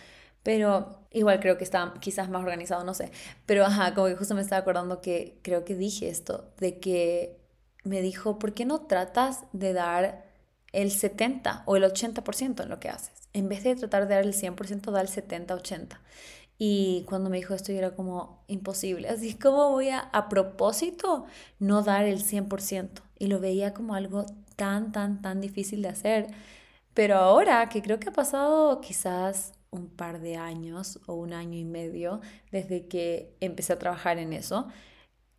pero 0.42 1.06
igual 1.12 1.40
creo 1.40 1.58
que 1.58 1.64
está 1.64 1.94
quizás 2.02 2.30
más 2.30 2.42
organizado, 2.42 2.84
no 2.84 2.94
sé. 2.94 3.12
Pero 3.46 3.66
ajá, 3.66 3.94
como 3.94 4.08
que 4.08 4.16
justo 4.16 4.36
me 4.36 4.42
estaba 4.42 4.62
acordando 4.62 5.00
que 5.02 5.40
creo 5.44 5.64
que 5.64 5.76
dije 5.76 6.10
esto, 6.10 6.52
de 6.58 6.80
que 6.80 7.38
me 7.84 8.02
dijo, 8.02 8.40
¿por 8.40 8.54
qué 8.54 8.66
no 8.66 8.82
tratas 8.82 9.46
de 9.54 9.74
dar 9.74 10.26
el 10.74 10.92
70 10.92 11.64
o 11.66 11.78
el 11.78 11.84
80% 11.84 12.64
en 12.64 12.70
lo 12.70 12.80
que 12.80 12.90
haces. 12.90 13.30
En 13.32 13.48
vez 13.48 13.64
de 13.64 13.76
tratar 13.76 14.08
de 14.08 14.16
dar 14.16 14.24
el 14.24 14.34
100%, 14.34 14.92
da 14.92 15.02
el 15.02 15.08
70-80%. 15.08 15.98
Y 16.58 17.06
cuando 17.10 17.30
me 17.30 17.38
dijo 17.38 17.54
esto, 17.54 17.72
yo 17.72 17.80
era 17.80 17.96
como 17.96 18.44
imposible. 18.48 19.10
Así 19.10 19.34
como 19.36 19.72
voy 19.72 19.90
a, 19.90 20.00
a 20.00 20.30
propósito, 20.30 21.26
no 21.60 21.82
dar 21.84 22.06
el 22.06 22.24
100%. 22.24 22.90
Y 23.20 23.28
lo 23.28 23.40
veía 23.40 23.74
como 23.74 23.96
algo 23.96 24.26
tan, 24.56 24.92
tan, 24.92 25.22
tan 25.22 25.42
difícil 25.42 25.82
de 25.82 25.90
hacer. 25.90 26.28
Pero 26.94 27.16
ahora 27.16 27.68
que 27.70 27.82
creo 27.82 28.00
que 28.00 28.10
ha 28.10 28.14
pasado 28.14 28.82
quizás 28.82 29.54
un 29.72 29.88
par 29.90 30.22
de 30.22 30.38
años 30.38 31.00
o 31.08 31.16
un 31.16 31.34
año 31.34 31.58
y 31.58 31.66
medio 31.66 32.22
desde 32.52 32.88
que 32.88 33.36
empecé 33.42 33.74
a 33.74 33.80
trabajar 33.80 34.20
en 34.20 34.34
eso, 34.34 34.68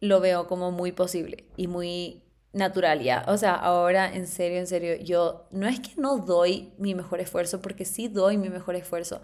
lo 0.01 0.21
veo 0.21 0.47
como 0.47 0.71
muy 0.73 0.93
posible 0.93 1.47
y 1.57 1.69
muy 1.69 2.24
natural 2.55 3.03
ya. 3.03 3.25
O 3.29 3.37
sea, 3.37 3.55
ahora 3.55 4.13
en 4.15 4.27
serio, 4.27 4.59
en 4.59 4.67
serio, 4.67 4.97
yo 4.97 5.47
no 5.51 5.67
es 5.69 5.81
que 5.81 6.01
no 6.01 6.19
doy 6.19 6.73
mi 6.79 6.95
mejor 6.95 7.21
esfuerzo, 7.21 7.61
porque 7.61 7.85
sí 7.85 8.09
doy 8.09 8.39
mi 8.39 8.49
mejor 8.49 8.77
esfuerzo, 8.77 9.21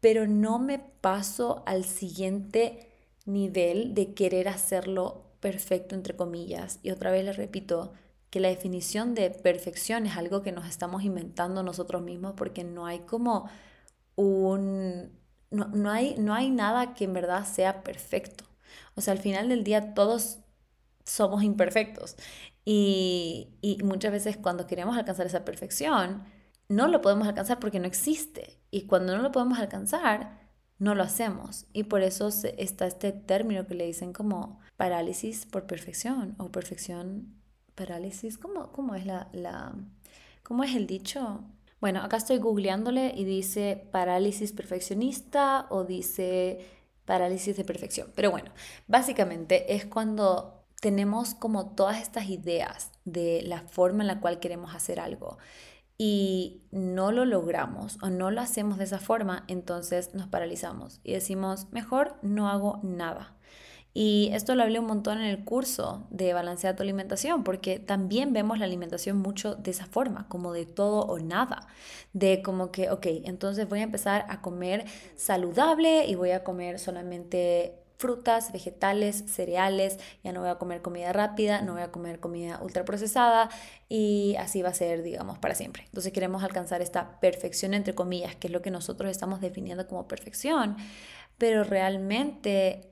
pero 0.00 0.26
no 0.26 0.58
me 0.58 0.78
paso 0.78 1.62
al 1.66 1.84
siguiente 1.84 2.90
nivel 3.26 3.94
de 3.94 4.14
querer 4.14 4.48
hacerlo 4.48 5.24
perfecto, 5.40 5.94
entre 5.94 6.16
comillas. 6.16 6.80
Y 6.82 6.90
otra 6.90 7.10
vez 7.10 7.24
le 7.24 7.32
repito 7.32 7.92
que 8.30 8.40
la 8.40 8.48
definición 8.48 9.14
de 9.14 9.30
perfección 9.30 10.06
es 10.06 10.16
algo 10.16 10.42
que 10.42 10.52
nos 10.52 10.66
estamos 10.68 11.04
inventando 11.04 11.62
nosotros 11.62 12.02
mismos 12.02 12.34
porque 12.36 12.64
no 12.64 12.86
hay 12.86 13.00
como 13.00 13.48
un... 14.16 15.12
No, 15.50 15.68
no 15.68 15.90
hay, 15.90 16.16
no 16.18 16.34
hay 16.34 16.50
nada 16.50 16.94
que 16.94 17.04
en 17.04 17.12
verdad 17.12 17.46
sea 17.46 17.84
perfecto. 17.84 18.44
O 18.96 19.00
sea, 19.00 19.12
al 19.12 19.20
final 19.20 19.48
del 19.48 19.64
día 19.64 19.94
todos 19.94 20.38
somos 21.04 21.42
imperfectos 21.44 22.16
y, 22.64 23.78
muchas 23.82 24.12
veces 24.12 24.36
cuando 24.36 24.66
queremos 24.66 24.96
alcanzar 24.96 25.26
esa 25.26 25.44
perfección, 25.44 26.24
no 26.68 26.88
lo 26.88 27.00
podemos 27.00 27.28
alcanzar 27.28 27.58
porque 27.60 27.80
no 27.80 27.86
existe. 27.86 28.58
Y 28.70 28.86
cuando 28.86 29.16
no 29.16 29.22
lo 29.22 29.32
podemos 29.32 29.58
alcanzar, 29.58 30.40
no 30.78 30.94
lo 30.94 31.02
hacemos. 31.02 31.66
Y 31.72 31.84
por 31.84 32.02
eso 32.02 32.28
está 32.28 32.86
este 32.86 33.12
término 33.12 33.66
que 33.66 33.74
le 33.74 33.86
dicen 33.86 34.12
como 34.12 34.60
parálisis 34.76 35.46
por 35.46 35.66
perfección 35.66 36.34
o 36.38 36.50
perfección 36.50 37.34
parálisis. 37.74 38.38
¿Cómo, 38.38 38.72
cómo 38.72 38.94
es 38.94 39.04
la, 39.06 39.28
la, 39.32 39.74
cómo 40.42 40.64
es 40.64 40.74
el 40.74 40.86
dicho? 40.86 41.44
Bueno, 41.80 42.00
acá 42.00 42.16
estoy 42.16 42.38
googleándole 42.38 43.12
y 43.14 43.24
dice 43.24 43.88
parálisis 43.92 44.52
perfeccionista 44.52 45.66
o 45.68 45.84
dice 45.84 46.64
parálisis 47.04 47.56
de 47.56 47.64
perfección. 47.64 48.10
Pero 48.14 48.30
bueno, 48.30 48.50
básicamente 48.86 49.74
es 49.74 49.84
cuando 49.84 50.53
tenemos 50.84 51.34
como 51.34 51.70
todas 51.70 52.02
estas 52.02 52.28
ideas 52.28 52.92
de 53.06 53.40
la 53.46 53.62
forma 53.62 54.02
en 54.02 54.06
la 54.06 54.20
cual 54.20 54.38
queremos 54.38 54.74
hacer 54.74 55.00
algo 55.00 55.38
y 55.96 56.60
no 56.72 57.10
lo 57.10 57.24
logramos 57.24 57.96
o 58.02 58.10
no 58.10 58.30
lo 58.30 58.42
hacemos 58.42 58.76
de 58.76 58.84
esa 58.84 58.98
forma, 58.98 59.44
entonces 59.48 60.14
nos 60.14 60.26
paralizamos 60.26 61.00
y 61.02 61.14
decimos, 61.14 61.68
mejor 61.72 62.16
no 62.20 62.50
hago 62.50 62.80
nada. 62.82 63.34
Y 63.94 64.28
esto 64.34 64.54
lo 64.54 64.62
hablé 64.62 64.78
un 64.78 64.86
montón 64.86 65.20
en 65.20 65.24
el 65.24 65.42
curso 65.42 66.06
de 66.10 66.34
balancear 66.34 66.76
tu 66.76 66.82
alimentación, 66.82 67.44
porque 67.44 67.78
también 67.78 68.34
vemos 68.34 68.58
la 68.58 68.66
alimentación 68.66 69.16
mucho 69.16 69.54
de 69.54 69.70
esa 69.70 69.86
forma, 69.86 70.28
como 70.28 70.52
de 70.52 70.66
todo 70.66 71.06
o 71.06 71.18
nada, 71.18 71.66
de 72.12 72.42
como 72.42 72.72
que, 72.72 72.90
ok, 72.90 73.06
entonces 73.24 73.66
voy 73.70 73.78
a 73.78 73.84
empezar 73.84 74.26
a 74.28 74.42
comer 74.42 74.84
saludable 75.16 76.04
y 76.04 76.14
voy 76.14 76.32
a 76.32 76.44
comer 76.44 76.78
solamente 76.78 77.83
frutas, 77.96 78.52
vegetales, 78.52 79.24
cereales, 79.26 79.98
ya 80.22 80.32
no 80.32 80.40
voy 80.40 80.50
a 80.50 80.56
comer 80.56 80.82
comida 80.82 81.12
rápida, 81.12 81.62
no 81.62 81.74
voy 81.74 81.82
a 81.82 81.90
comer 81.90 82.20
comida 82.20 82.60
ultraprocesada 82.62 83.50
y 83.88 84.36
así 84.38 84.62
va 84.62 84.70
a 84.70 84.74
ser, 84.74 85.02
digamos, 85.02 85.38
para 85.38 85.54
siempre. 85.54 85.84
Entonces 85.86 86.12
queremos 86.12 86.42
alcanzar 86.42 86.82
esta 86.82 87.20
perfección 87.20 87.74
entre 87.74 87.94
comillas, 87.94 88.34
que 88.36 88.48
es 88.48 88.52
lo 88.52 88.62
que 88.62 88.70
nosotros 88.70 89.10
estamos 89.10 89.40
definiendo 89.40 89.86
como 89.86 90.08
perfección, 90.08 90.76
pero 91.38 91.64
realmente 91.64 92.90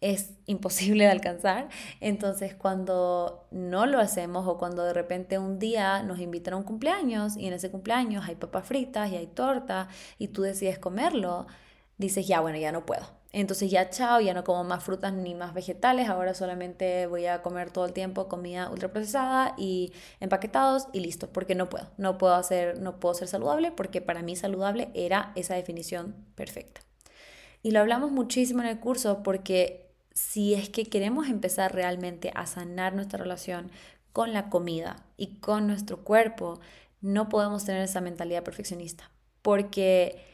es 0.00 0.34
imposible 0.46 1.04
de 1.04 1.10
alcanzar. 1.10 1.68
Entonces, 2.00 2.54
cuando 2.54 3.48
no 3.50 3.86
lo 3.86 3.98
hacemos 3.98 4.46
o 4.46 4.58
cuando 4.58 4.84
de 4.84 4.92
repente 4.92 5.38
un 5.38 5.58
día 5.58 6.02
nos 6.02 6.20
invitan 6.20 6.54
a 6.54 6.56
un 6.58 6.64
cumpleaños 6.64 7.36
y 7.36 7.46
en 7.46 7.54
ese 7.54 7.70
cumpleaños 7.70 8.28
hay 8.28 8.36
papas 8.36 8.66
fritas 8.66 9.10
y 9.10 9.16
hay 9.16 9.26
torta 9.26 9.88
y 10.18 10.28
tú 10.28 10.42
decides 10.42 10.78
comerlo, 10.78 11.46
dices, 11.98 12.26
ya, 12.26 12.40
bueno, 12.40 12.58
ya 12.58 12.72
no 12.72 12.84
puedo 12.86 13.15
Entonces 13.32 13.70
ya 13.70 13.90
chao, 13.90 14.20
ya 14.20 14.32
no 14.34 14.44
como 14.44 14.64
más 14.64 14.82
frutas 14.84 15.12
ni 15.12 15.34
más 15.34 15.52
vegetales, 15.52 16.08
ahora 16.08 16.32
solamente 16.32 17.06
voy 17.06 17.26
a 17.26 17.42
comer 17.42 17.70
todo 17.70 17.84
el 17.84 17.92
tiempo 17.92 18.28
comida 18.28 18.70
ultraprocesada 18.70 19.54
y 19.58 19.92
empaquetados 20.20 20.88
y 20.92 21.00
listo, 21.00 21.28
porque 21.30 21.54
no 21.54 21.68
puedo, 21.68 21.90
no 21.98 22.18
puedo 22.18 22.34
hacer, 22.34 22.80
no 22.80 22.98
puedo 22.98 23.14
ser 23.14 23.28
saludable 23.28 23.72
porque 23.72 24.00
para 24.00 24.22
mí 24.22 24.36
saludable 24.36 24.88
era 24.94 25.32
esa 25.34 25.54
definición 25.54 26.14
perfecta. 26.34 26.80
Y 27.62 27.72
lo 27.72 27.80
hablamos 27.80 28.12
muchísimo 28.12 28.62
en 28.62 28.68
el 28.68 28.80
curso 28.80 29.22
porque 29.22 29.90
si 30.14 30.54
es 30.54 30.70
que 30.70 30.86
queremos 30.86 31.28
empezar 31.28 31.74
realmente 31.74 32.32
a 32.34 32.46
sanar 32.46 32.94
nuestra 32.94 33.18
relación 33.18 33.70
con 34.12 34.32
la 34.32 34.48
comida 34.48 35.04
y 35.18 35.40
con 35.40 35.66
nuestro 35.66 36.04
cuerpo, 36.04 36.58
no 37.02 37.28
podemos 37.28 37.66
tener 37.66 37.82
esa 37.82 38.00
mentalidad 38.00 38.42
perfeccionista, 38.42 39.10
porque 39.42 40.24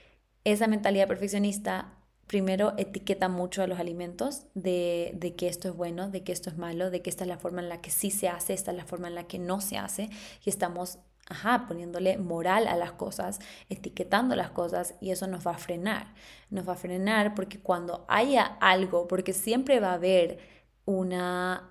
esa 0.45 0.69
mentalidad 0.69 1.09
perfeccionista 1.09 1.93
primero 2.33 2.73
etiqueta 2.79 3.29
mucho 3.29 3.62
a 3.62 3.67
los 3.67 3.79
alimentos 3.79 4.47
de, 4.55 5.12
de, 5.17 5.37
que 5.37 5.49
esto 5.49 5.69
es 5.69 5.77
bueno, 5.77 6.09
de 6.09 6.25
que 6.25 6.33
esto 6.33 6.49
es 6.49 6.57
malo, 6.57 6.91
de 6.91 7.03
que 7.03 7.11
esta 7.11 7.25
es 7.25 7.29
la 7.29 7.37
forma 7.37 7.61
en 7.61 7.69
la 7.69 7.83
que 7.83 7.91
sí 7.91 8.11
se 8.11 8.27
hace, 8.27 8.55
esta 8.55 8.71
es 8.71 8.77
la 8.79 8.87
forma 8.87 9.09
en 9.09 9.15
la 9.15 9.25
que 9.25 9.39
no 9.39 9.61
se 9.61 9.77
hace, 9.77 10.09
y 10.43 10.49
estamos, 10.49 10.99
ajá, 11.29 11.67
poniéndole 11.69 12.17
moral 12.17 12.69
a 12.69 12.77
las 12.79 12.93
cosas, 12.93 13.39
etiquetando 13.69 14.35
las 14.35 14.51
cosas, 14.51 14.95
y 14.99 15.11
eso 15.11 15.27
nos 15.27 15.47
va 15.47 15.51
a 15.51 15.59
frenar. 15.59 16.15
Nos 16.49 16.67
va 16.67 16.73
a 16.73 16.77
frenar 16.77 17.35
porque 17.35 17.61
cuando 17.61 18.07
haya 18.09 18.45
algo, 18.62 19.09
porque 19.09 19.35
siempre 19.35 19.79
va 19.79 19.91
a 19.91 19.95
haber 19.97 20.39
una 20.87 21.71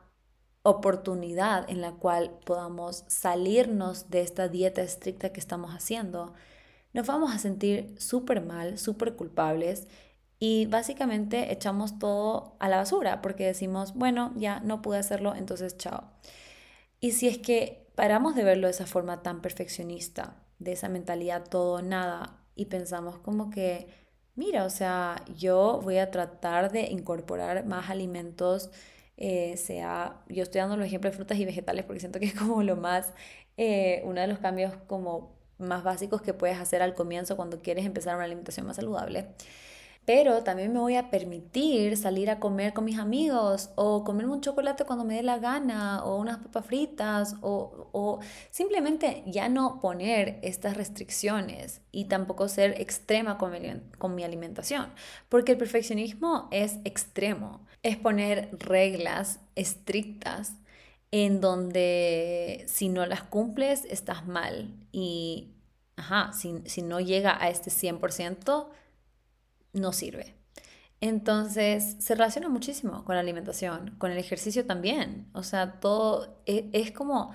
oportunidad 0.62 1.68
en 1.72 1.82
la 1.82 1.94
cual 1.94 2.38
podamos 2.46 3.04
salirnos 3.08 4.12
de 4.12 4.22
esta 4.22 4.48
dieta 4.48 4.84
estricta 4.84 5.34
que 5.34 5.40
estamos 5.40 5.72
haciendo, 5.72 6.36
nos 6.94 7.08
vamos 7.08 7.34
a 7.34 7.40
sentir 7.40 7.96
súper 7.98 8.46
mal, 8.46 8.78
súper 8.78 9.16
culpables 9.16 9.88
y 10.42 10.66
básicamente 10.66 11.54
echamos 11.54 12.00
todo 12.00 12.56
a 12.60 12.68
la 12.68 12.78
basura 12.78 13.22
porque 13.22 13.46
decimos, 13.46 13.94
bueno, 13.94 14.34
ya 14.36 14.60
no 14.62 14.82
pude 14.82 14.98
hacerlo, 14.98 15.36
entonces 15.36 15.78
chao. 15.78 16.06
Y 17.00 17.12
si 17.12 17.28
es 17.28 17.38
que 17.38 17.88
paramos 17.96 18.36
de 18.36 18.44
verlo 18.44 18.66
de 18.68 18.72
esa 18.72 18.88
forma 18.88 19.22
tan 19.22 19.42
perfeccionista, 19.44 20.36
de 20.58 20.72
esa 20.74 20.90
mentalidad 20.90 21.48
todo 21.48 21.84
nada, 21.84 22.40
y 22.56 22.66
pensamos 22.66 23.20
como 23.20 23.52
que, 23.52 23.88
mira, 24.36 24.66
o 24.66 24.72
sea, 24.72 25.24
yo 25.38 25.80
voy 25.84 26.00
a 26.00 26.10
tratar 26.10 26.72
de 26.72 26.84
incorporar 26.90 27.66
más 27.66 27.92
alimentos 27.92 28.72
eh, 29.18 29.58
sea, 29.58 30.24
yo 30.30 30.42
estoy 30.42 30.62
dando 30.62 30.76
el 30.76 30.82
ejemplo 30.82 31.12
de 31.12 31.16
frutas 31.16 31.38
y 31.38 31.46
vegetales 31.46 31.86
porque 31.86 32.00
siento 32.00 32.20
que 32.20 32.26
es 32.26 32.34
como 32.34 32.64
lo 32.64 32.76
más, 32.78 33.14
eh, 33.58 34.02
uno 34.06 34.20
de 34.22 34.28
los 34.28 34.40
cambios 34.40 34.74
como 34.88 35.38
más 35.60 35.84
básicos 35.84 36.24
que 36.24 36.34
puedes 36.34 36.58
hacer 36.58 36.82
al 36.82 36.96
comienzo 36.96 37.36
cuando 37.36 37.62
quieres 37.62 37.86
empezar 37.86 38.16
una 38.16 38.26
alimentación 38.26 38.66
más 38.66 38.78
saludable 38.78 39.28
pero 40.06 40.44
también 40.44 40.74
me 40.74 40.80
voy 40.80 40.96
a 40.96 41.12
permitir 41.12 41.96
salir 41.96 42.30
a 42.30 42.40
comer 42.40 42.74
con 42.74 42.86
mis 42.86 42.98
amigos 42.98 43.70
o 43.76 44.04
comerme 44.04 44.34
un 44.34 44.42
chocolate 44.42 44.84
cuando 44.84 45.06
me 45.06 45.16
dé 45.16 45.24
la 45.24 45.38
gana 45.38 46.04
o 46.04 46.18
unas 46.18 46.40
papas 46.40 46.66
fritas 46.66 47.36
o, 47.42 47.90
o, 47.92 48.20
simplemente 48.50 49.24
ya 49.28 49.48
no 49.48 49.80
poner 49.80 50.40
estas 50.42 50.76
restricciones 50.76 51.82
y 51.92 52.06
tampoco 52.06 52.48
ser 52.48 52.82
extrema 52.82 53.38
con 53.38 53.52
mi, 53.52 53.60
con 54.00 54.16
mi 54.16 54.24
alimentación, 54.24 54.92
porque 55.30 55.54
el 55.54 55.58
perfeccionismo 55.58 56.48
es 56.52 56.80
extremo, 56.84 57.66
es 57.84 57.98
poner 57.98 58.50
reglas 58.60 59.40
estrictas 59.56 60.54
en 61.12 61.42
donde 61.42 62.66
si 62.68 62.90
no 62.90 63.06
las 63.06 63.24
cumples 63.24 63.86
estás 63.86 64.26
mal 64.26 64.74
y, 64.92 65.54
ajá, 65.98 66.34
si, 66.34 66.62
si 66.66 66.82
no 66.82 67.00
llega 67.00 67.38
a 67.42 67.50
este 67.50 67.70
100%, 67.70 68.70
no 69.74 69.94
sirve. 69.94 70.36
Entonces, 71.02 71.96
se 72.00 72.14
relaciona 72.16 72.48
muchísimo 72.48 73.04
con 73.06 73.16
la 73.16 73.22
alimentación, 73.22 73.96
con 73.98 74.12
el 74.12 74.20
ejercicio 74.20 74.66
también. 74.66 75.28
O 75.34 75.44
sea, 75.44 75.80
todo 75.80 76.42
e, 76.46 76.70
es, 76.74 76.92
como 76.92 77.32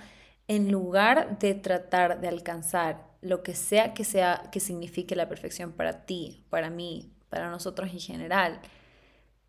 en 0.49 0.71
lugar 0.71 1.39
de 1.41 1.55
tratar 1.55 2.21
de 2.21 2.29
alcanzar 2.29 3.07
lo 3.23 3.43
que 3.43 3.55
sea 3.55 3.93
que 3.95 4.05
sea 4.05 4.49
que 4.53 4.61
signifique 4.61 5.17
la 5.17 5.29
perfección 5.29 5.73
para 5.73 6.07
ti, 6.07 6.45
para 6.51 6.71
mí, 6.71 7.13
para 7.29 7.51
nosotros 7.51 7.91
en 7.93 7.99
general, 8.01 8.61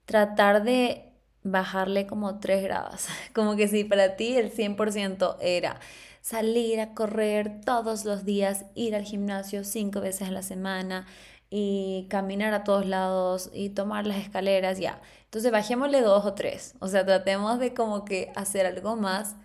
tratar 0.06 0.64
de 0.64 1.14
bajarle 1.44 2.08
como 2.08 2.40
tres 2.40 2.64
grados. 2.64 3.08
Como 3.34 3.56
que 3.56 3.68
si 3.68 3.84
para 3.84 4.16
ti 4.16 4.36
el 4.36 4.52
100% 4.52 5.38
era 5.42 5.80
salir 6.22 6.80
a 6.82 6.94
correr 6.94 7.62
todos 7.64 8.04
los 8.04 8.26
días, 8.26 8.66
ir 8.76 8.96
al 8.96 9.04
gimnasio 9.04 9.64
cinco 9.64 10.02
veces 10.02 10.28
a 10.28 10.32
la 10.32 10.42
semana, 10.42 11.08
y 11.50 12.08
caminar 12.10 12.54
a 12.54 12.64
todos 12.64 12.86
lados 12.86 13.50
y 13.54 13.70
tomar 13.70 14.06
las 14.08 14.18
escaleras, 14.18 14.80
ya. 14.80 15.02
Entonces 15.26 15.52
bajémosle 15.52 16.02
dos 16.02 16.26
o 16.26 16.34
tres. 16.34 16.76
O 16.80 16.88
sea, 16.88 17.06
tratemos 17.06 17.60
de 17.60 17.74
como 17.74 18.06
que 18.06 18.32
hacer 18.36 18.66
algo 18.66 18.96
más 18.96 19.36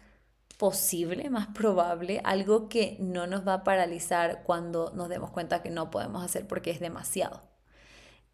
posible, 0.59 1.31
más 1.31 1.49
probable, 1.49 2.21
algo 2.25 2.69
que 2.69 2.97
no 3.01 3.27
nos 3.27 3.47
va 3.47 3.55
a 3.55 3.65
paralizar 3.65 4.43
cuando 4.45 4.93
nos 4.95 5.09
demos 5.09 5.31
cuenta 5.31 5.63
que 5.63 5.71
no 5.71 5.91
podemos 5.91 6.25
hacer 6.25 6.47
porque 6.47 6.71
es 6.71 6.81
demasiado. 6.81 7.43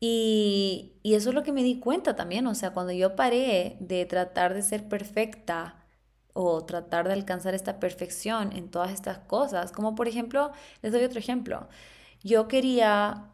Y, 0.00 0.94
y 1.02 1.14
eso 1.14 1.30
es 1.30 1.34
lo 1.34 1.42
que 1.42 1.52
me 1.52 1.62
di 1.62 1.80
cuenta 1.80 2.14
también, 2.16 2.46
o 2.46 2.54
sea, 2.54 2.72
cuando 2.72 2.92
yo 2.92 3.16
paré 3.16 3.76
de 3.80 4.06
tratar 4.06 4.54
de 4.54 4.62
ser 4.62 4.88
perfecta 4.88 5.84
o 6.34 6.64
tratar 6.64 7.08
de 7.08 7.14
alcanzar 7.14 7.54
esta 7.54 7.80
perfección 7.80 8.52
en 8.56 8.70
todas 8.70 8.92
estas 8.92 9.18
cosas, 9.18 9.72
como 9.72 9.94
por 9.96 10.06
ejemplo, 10.08 10.52
les 10.82 10.92
doy 10.92 11.02
otro 11.04 11.18
ejemplo, 11.18 11.68
yo 12.22 12.48
quería 12.48 13.32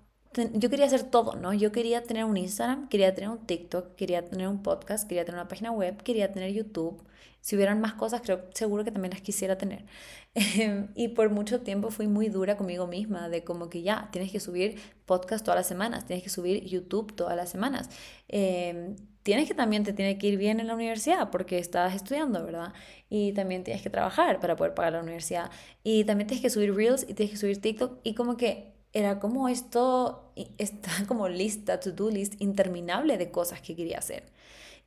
yo 0.52 0.70
quería 0.70 0.86
hacer 0.86 1.04
todo, 1.04 1.36
¿no? 1.36 1.52
Yo 1.52 1.72
quería 1.72 2.02
tener 2.02 2.24
un 2.24 2.36
Instagram, 2.36 2.88
quería 2.88 3.14
tener 3.14 3.30
un 3.30 3.38
TikTok, 3.46 3.94
quería 3.94 4.24
tener 4.28 4.48
un 4.48 4.62
podcast, 4.62 5.08
quería 5.08 5.24
tener 5.24 5.40
una 5.40 5.48
página 5.48 5.70
web, 5.70 6.02
quería 6.02 6.32
tener 6.32 6.52
YouTube. 6.52 7.02
Si 7.40 7.56
hubieran 7.56 7.80
más 7.80 7.94
cosas, 7.94 8.22
creo 8.22 8.40
seguro 8.54 8.84
que 8.84 8.90
también 8.90 9.12
las 9.12 9.20
quisiera 9.20 9.58
tener. 9.58 9.84
Em, 10.34 10.88
y 10.96 11.08
por 11.08 11.30
mucho 11.30 11.60
tiempo 11.60 11.90
fui 11.90 12.08
muy 12.08 12.28
dura 12.28 12.56
conmigo 12.56 12.86
misma, 12.88 13.28
de 13.28 13.44
como 13.44 13.68
que 13.70 13.82
ya, 13.82 14.08
tienes 14.12 14.32
que 14.32 14.40
subir 14.40 14.80
podcast 15.06 15.44
todas 15.44 15.58
las 15.58 15.68
semanas, 15.68 16.06
tienes 16.06 16.24
que 16.24 16.30
subir 16.30 16.64
YouTube 16.64 17.14
todas 17.14 17.36
las 17.36 17.50
semanas. 17.50 17.88
Em, 18.28 18.96
tienes 19.22 19.46
que 19.48 19.54
también 19.54 19.84
te 19.84 19.92
tiene 19.92 20.18
que 20.18 20.26
ir 20.28 20.38
bien 20.38 20.58
en 20.60 20.66
la 20.66 20.74
universidad 20.74 21.30
porque 21.30 21.58
estás 21.58 21.94
estudiando, 21.94 22.44
¿verdad? 22.44 22.72
Y 23.08 23.32
también 23.32 23.62
tienes 23.64 23.82
que 23.82 23.90
trabajar 23.90 24.40
para 24.40 24.56
poder 24.56 24.74
pagar 24.74 24.94
la 24.94 25.02
universidad. 25.02 25.50
Y 25.84 26.04
también 26.04 26.26
tienes 26.28 26.42
que 26.42 26.50
subir 26.50 26.74
Reels 26.74 27.04
y 27.08 27.14
tienes 27.14 27.32
que 27.32 27.36
subir 27.38 27.60
TikTok. 27.60 28.00
Y 28.02 28.14
como 28.14 28.36
que 28.36 28.73
era 28.94 29.20
como 29.20 29.48
esto, 29.48 30.32
está 30.58 30.90
como 31.08 31.28
lista, 31.28 31.80
to-do 31.80 32.10
list 32.10 32.40
interminable 32.40 33.18
de 33.18 33.30
cosas 33.30 33.60
que 33.60 33.76
quería 33.76 33.98
hacer. 33.98 34.32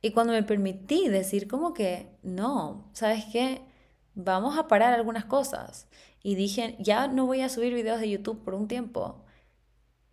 Y 0.02 0.12
cuando 0.12 0.32
me 0.32 0.42
permití 0.42 1.08
decir 1.08 1.48
como 1.48 1.74
que, 1.74 2.08
no, 2.22 2.90
¿sabes 2.94 3.24
qué? 3.32 3.62
Vamos 4.14 4.58
a 4.58 4.68
parar 4.68 4.94
algunas 4.94 5.24
cosas. 5.26 5.88
Y 6.22 6.34
dije, 6.36 6.76
ya 6.80 7.08
no 7.08 7.26
voy 7.26 7.42
a 7.42 7.48
subir 7.48 7.74
videos 7.74 8.00
de 8.00 8.10
YouTube 8.10 8.42
por 8.44 8.54
un 8.54 8.68
tiempo. 8.68 9.24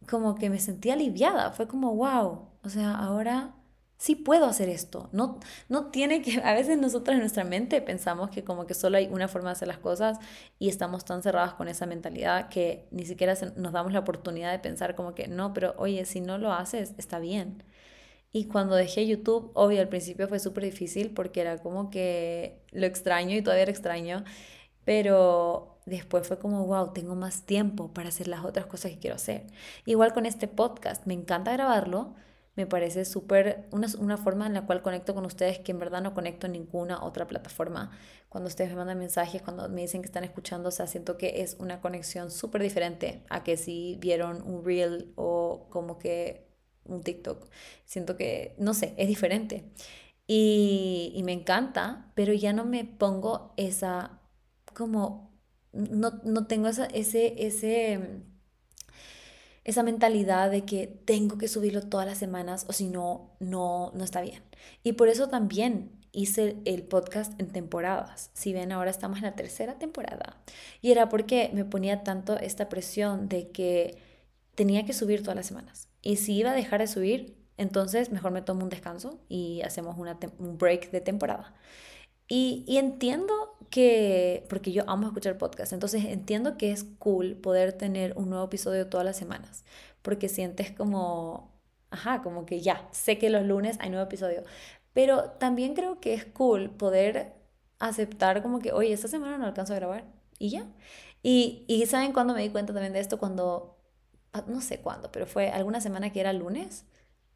Como 0.10 0.36
que 0.36 0.50
me 0.50 0.60
sentí 0.60 0.90
aliviada. 0.92 1.52
Fue 1.52 1.68
como, 1.68 1.96
wow, 1.96 2.50
o 2.64 2.70
sea, 2.70 2.94
ahora 2.96 3.55
sí 3.98 4.16
puedo 4.16 4.46
hacer 4.46 4.70
esto. 4.70 5.10
No, 5.12 5.40
no 5.70 5.88
tiene 5.92 6.22
que, 6.22 6.42
a 6.44 6.54
veces 6.54 6.78
nosotros 6.78 7.14
en 7.14 7.20
nuestra 7.22 7.44
mente 7.44 7.82
pensamos 7.82 8.30
que 8.30 8.44
como 8.44 8.66
que 8.66 8.74
solo 8.74 8.98
hay 8.98 9.08
una 9.08 9.28
forma 9.28 9.50
de 9.50 9.54
hacer 9.54 9.68
las 9.68 9.80
cosas 9.80 10.20
y 10.60 10.70
estamos 10.70 11.06
tan 11.06 11.24
cerrados 11.24 11.54
con 11.54 11.68
esa 11.68 11.86
mentalidad 11.86 12.50
que 12.50 12.88
ni 12.92 13.06
siquiera 13.06 13.36
nos 13.56 13.72
damos 13.74 13.94
la 13.94 14.00
oportunidad 14.00 14.52
de 14.52 14.60
pensar 14.60 14.96
como 14.96 15.16
que 15.16 15.28
no, 15.28 15.54
pero 15.54 15.76
oye, 15.78 16.06
si 16.06 16.22
no 16.22 16.38
lo 16.38 16.54
haces, 16.54 16.94
está 16.98 17.20
bien. 17.20 17.64
Y 18.32 18.46
cuando 18.46 18.76
dejé 18.76 19.08
YouTube, 19.08 19.52
obvio, 19.54 19.80
al 19.82 19.88
principio 19.88 20.28
fue 20.28 20.40
súper 20.40 20.66
difícil 20.66 21.12
porque 21.12 21.42
era 21.42 21.58
como 21.60 21.90
que 21.90 22.62
lo 22.72 22.86
extraño 22.86 23.36
y 23.36 23.42
todavía 23.42 23.66
lo 23.66 23.72
extraño, 23.72 24.26
pero 24.84 25.80
después 25.86 26.28
fue 26.28 26.38
como, 26.40 26.66
wow, 26.66 26.92
tengo 26.94 27.16
más 27.16 27.44
tiempo 27.44 27.94
para 27.94 28.10
hacer 28.10 28.28
las 28.28 28.44
otras 28.44 28.66
cosas 28.66 28.92
que 28.92 29.00
quiero 29.00 29.16
hacer. 29.16 29.46
Igual 29.86 30.14
con 30.14 30.26
este 30.26 30.48
podcast, 30.50 31.06
me 31.06 31.14
encanta 31.14 31.54
grabarlo, 31.54 32.16
me 32.56 32.66
parece 32.66 33.06
súper, 33.06 33.68
una, 33.72 33.88
una, 34.00 34.18
forma 34.18 34.48
en 34.48 34.54
la 34.54 34.66
cual 34.66 34.82
conecto 34.82 35.14
con 35.14 35.26
ustedes 35.26 35.60
que 35.60 35.72
en 35.72 35.80
verdad 35.80 36.02
no 36.02 36.14
conecto 36.14 36.48
en 36.48 36.54
ninguna 36.54 37.04
otra 37.04 37.28
plataforma. 37.28 37.92
Cuando 38.30 38.48
ustedes 38.48 38.72
me 38.72 38.78
mandan 38.78 39.00
mensajes, 39.00 39.42
cuando 39.42 39.68
me 39.70 39.82
dicen 39.82 40.02
que 40.02 40.08
están 40.08 40.24
escuchando, 40.24 40.70
o 40.70 40.72
sea, 40.72 40.88
siento 40.88 41.18
que 41.18 41.42
es 41.42 41.58
una 41.60 41.82
conexión 41.82 42.32
súper 42.32 42.62
diferente 42.62 43.24
a 43.30 43.44
que 43.44 43.58
si 43.58 43.98
vieron 44.00 44.42
un 44.42 44.64
reel 44.64 45.12
o 45.16 45.68
como 45.70 46.00
que 46.00 46.48
un 46.86 47.04
TikTok. 47.04 47.48
Siento 47.86 48.16
que, 48.18 48.56
no 48.58 48.74
sé, 48.74 48.94
es 48.98 49.08
diferente. 49.08 49.72
Y, 50.28 51.12
y 51.16 51.24
me 51.24 51.34
encanta, 51.34 52.12
pero 52.16 52.34
ya 52.34 52.54
no 52.54 52.66
me 52.66 52.86
pongo 52.86 53.54
esa, 53.58 54.22
como, 54.74 55.34
no, 55.74 56.22
no 56.24 56.48
tengo 56.48 56.68
esa, 56.68 56.86
ese, 56.88 57.46
ese 57.46 58.24
esa 59.66 59.84
mentalidad 59.84 60.50
de 60.52 60.64
que 60.64 60.88
tengo 60.88 61.38
que 61.38 61.48
subirlo 61.50 61.82
todas 61.82 62.08
las 62.08 62.18
semanas 62.18 62.66
o 62.70 62.74
si 62.74 62.88
no, 62.88 63.32
no, 63.40 63.92
no 63.94 64.04
está 64.04 64.22
bien. 64.22 64.42
Y 64.84 64.94
por 64.94 65.10
eso 65.10 65.28
también 65.28 65.92
hice 66.14 66.58
el 66.66 66.84
podcast 66.84 67.38
en 67.42 67.48
temporadas. 67.52 68.30
Si 68.34 68.54
ven, 68.54 68.72
ahora 68.72 68.92
estamos 68.92 69.18
en 69.18 69.26
la 69.26 69.36
tercera 69.36 69.78
temporada. 69.78 70.38
Y 70.82 70.92
era 70.92 71.10
porque 71.10 71.52
me 71.54 71.66
ponía 71.66 72.04
tanto 72.04 72.38
esta 72.40 72.70
presión 72.70 73.28
de 73.28 73.50
que 73.50 73.98
tenía 74.56 74.86
que 74.86 74.94
subir 74.94 75.22
todas 75.22 75.36
las 75.36 75.48
semanas. 75.48 75.90
Y 76.02 76.18
si 76.18 76.36
iba 76.36 76.52
a 76.52 76.56
dejar 76.56 76.80
de 76.80 76.88
subir, 76.88 77.36
Entonces, 77.58 78.12
mejor 78.12 78.32
me 78.32 78.42
tomo 78.42 78.64
un 78.64 78.70
descanso 78.70 79.20
y 79.30 79.62
hacemos 79.62 79.98
una 79.98 80.18
un 80.40 80.58
break 80.58 80.92
de 80.92 81.02
temporada. 81.02 81.54
Y, 82.28 82.64
y, 82.68 82.78
entiendo 82.78 83.34
que, 83.70 84.46
porque 84.50 84.72
yo 84.72 84.84
amo 84.88 85.08
escuchar 85.08 85.38
podcast, 85.38 85.74
entonces 85.74 86.06
entiendo 86.06 86.58
que 86.58 86.72
es 86.72 86.86
cool 86.98 87.36
poder 87.36 87.74
tener 87.74 88.14
un 88.18 88.30
nuevo 88.30 88.46
episodio 88.46 88.88
todas 88.88 89.06
las 89.06 89.18
semanas, 89.18 89.64
porque 90.02 90.28
sientes 90.30 90.72
como, 90.72 91.52
ajá, 91.92 92.22
como 92.24 92.46
que 92.46 92.62
ya, 92.62 92.88
sé 92.92 93.18
que 93.20 93.30
los 93.30 93.46
lunes 93.46 93.78
hay 93.80 93.90
nuevo 93.92 94.06
episodio, 94.06 94.44
pero 94.94 95.32
también 95.32 95.76
creo 95.76 96.00
que 96.00 96.14
es 96.14 96.26
cool 96.26 96.72
poder 96.72 97.34
aceptar 97.80 98.42
como 98.42 98.60
que, 98.60 98.72
oye, 98.72 98.94
esta 98.94 99.08
semana 99.08 99.38
no 99.38 99.46
alcanzo 99.46 99.74
a 99.74 99.78
grabar 99.78 100.06
y 100.40 100.50
ya. 100.50 100.66
Y, 101.22 101.66
y 101.68 101.86
¿saben 101.88 102.14
cuándo 102.14 102.34
me 102.34 102.42
di 102.42 102.50
cuenta 102.50 102.74
también 102.74 102.94
de 102.94 103.00
esto? 103.02 103.20
Cuando, 103.20 103.78
ah, 104.34 104.44
no 104.48 104.62
sé 104.62 104.80
cuándo, 104.82 105.12
pero 105.12 105.28
fue 105.28 105.50
alguna 105.50 105.82
semana 105.82 106.12
que 106.12 106.22
era 106.22 106.34
lunes 106.34 106.86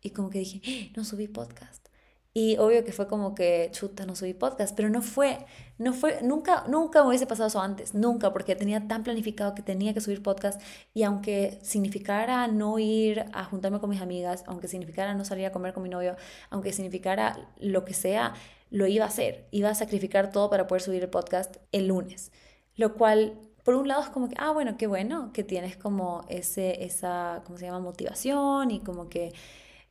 y 0.01 0.11
como 0.11 0.29
que 0.29 0.39
dije, 0.39 0.61
¡Ah! 0.65 0.93
no 0.97 1.03
subí 1.03 1.27
podcast. 1.27 1.88
Y 2.33 2.57
obvio 2.57 2.83
que 2.85 2.91
fue 2.91 3.07
como 3.07 3.33
que, 3.33 3.69
chuta, 3.71 4.05
no 4.05 4.15
subí 4.15 4.35
podcast, 4.35 4.75
pero 4.75 4.89
no 4.89 5.01
fue, 5.01 5.45
no 5.79 5.93
fue, 5.93 6.21
nunca, 6.21 6.63
nunca 6.67 7.01
me 7.01 7.09
hubiese 7.09 7.25
pasado 7.25 7.47
eso 7.47 7.59
antes, 7.59 7.95
nunca, 7.95 8.31
porque 8.31 8.55
tenía 8.55 8.87
tan 8.87 9.03
planificado 9.03 9.55
que 9.55 9.63
tenía 9.63 9.95
que 9.95 10.01
subir 10.01 10.21
podcast 10.21 10.61
y 10.93 11.03
aunque 11.03 11.57
significara 11.63 12.47
no 12.47 12.77
ir 12.77 13.25
a 13.33 13.45
juntarme 13.45 13.79
con 13.79 13.89
mis 13.89 14.01
amigas, 14.01 14.43
aunque 14.45 14.67
significara 14.67 15.15
no 15.15 15.25
salir 15.25 15.47
a 15.47 15.51
comer 15.51 15.73
con 15.73 15.81
mi 15.81 15.89
novio, 15.89 16.17
aunque 16.51 16.71
significara 16.71 17.49
lo 17.59 17.83
que 17.83 17.95
sea, 17.95 18.35
lo 18.69 18.85
iba 18.85 19.05
a 19.05 19.07
hacer, 19.07 19.47
iba 19.49 19.69
a 19.69 19.75
sacrificar 19.75 20.31
todo 20.31 20.51
para 20.51 20.67
poder 20.67 20.83
subir 20.83 21.01
el 21.03 21.09
podcast 21.09 21.57
el 21.71 21.87
lunes, 21.87 22.31
lo 22.75 22.93
cual 22.93 23.39
por 23.63 23.73
un 23.73 23.87
lado 23.87 24.03
es 24.03 24.09
como 24.09 24.29
que, 24.29 24.35
ah, 24.37 24.51
bueno, 24.51 24.77
qué 24.77 24.85
bueno 24.85 25.31
que 25.33 25.43
tienes 25.43 25.77
como 25.77 26.25
ese, 26.29 26.83
esa, 26.85 27.41
¿cómo 27.45 27.57
se 27.57 27.65
llama? 27.65 27.79
Motivación 27.79 28.71
y 28.71 28.81
como 28.81 29.09
que... 29.09 29.33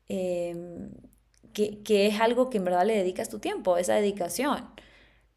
Em, 0.08 0.90
que, 1.84 2.06
es 2.06 2.20
algo 2.20 2.50
que 2.50 2.58
en 2.58 2.64
verdad 2.64 2.86
le 2.86 2.96
dedicas 2.96 3.28
tu 3.28 3.38
tiempo, 3.38 3.76
esa 3.76 3.94
dedicación. 3.94 4.64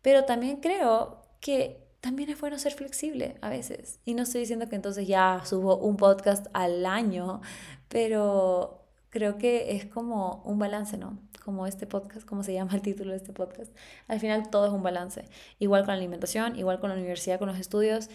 Pero 0.02 0.26
también 0.26 0.58
creo 0.58 1.22
que 1.40 1.82
también 2.02 2.30
es 2.30 2.40
bueno 2.40 2.58
ser 2.60 2.74
flexible 2.74 3.36
a 3.42 3.50
veces. 3.50 4.00
Y 4.06 4.14
no 4.14 4.24
estoy 4.24 4.42
diciendo 4.42 4.70
que 4.70 4.76
entonces 4.76 5.08
ya 5.08 5.42
subo 5.46 5.78
un 5.78 5.98
podcast 5.98 6.48
al 6.54 6.86
año, 6.86 7.42
pero 7.88 8.86
creo 9.10 9.38
que 9.38 9.76
es 9.76 9.86
como 9.86 10.42
un 10.46 10.60
balance, 10.60 10.98
¿no? 10.98 11.20
Como 11.44 11.68
este 11.68 11.88
podcast, 11.88 12.26
como 12.26 12.44
se 12.44 12.54
llama 12.54 12.76
el 12.76 12.82
título 12.82 13.12
de 13.12 13.18
este 13.18 13.34
podcast. 13.34 13.76
Al 14.08 14.20
final 14.20 14.50
todo 14.50 14.68
es 14.68 14.74
un 14.74 14.84
balance. 14.84 15.26
Igual 15.60 15.82
con 15.82 15.90
la 15.90 15.98
alimentación, 16.00 16.58
igual 16.58 16.80
con 16.80 16.90
la 16.90 16.96
universidad, 16.96 17.40
con 17.40 17.48
los 17.48 17.58
estudios 17.60 18.10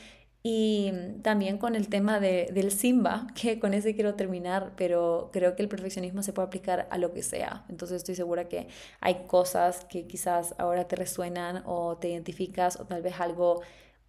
y 0.49 0.93
también 1.23 1.59
con 1.59 1.75
el 1.75 1.89
tema 1.89 2.21
de, 2.21 2.49
del 2.53 2.71
Simba, 2.71 3.27
que 3.35 3.59
con 3.59 3.75
ese 3.75 3.97
quiero 3.97 4.15
terminar, 4.15 4.75
pero 4.77 5.31
creo 5.33 5.57
que 5.57 5.63
el 5.63 5.69
perfeccionismo 5.69 6.23
se 6.23 6.33
puede 6.33 6.47
aplicar 6.47 6.87
a 6.89 6.99
lo 6.99 7.13
que 7.13 7.25
sea. 7.25 7.65
Entonces 7.69 7.97
estoy 7.97 8.15
segura 8.15 8.49
que 8.49 8.69
hay 9.01 9.27
cosas 9.27 9.85
que 9.87 10.07
quizás 10.07 10.55
ahora 10.59 10.87
te 10.87 10.95
resuenan 10.95 11.65
o 11.67 11.97
te 11.97 12.11
identificas 12.11 12.79
o 12.79 12.85
tal 12.87 13.03
vez 13.03 13.19
algo, 13.19 13.61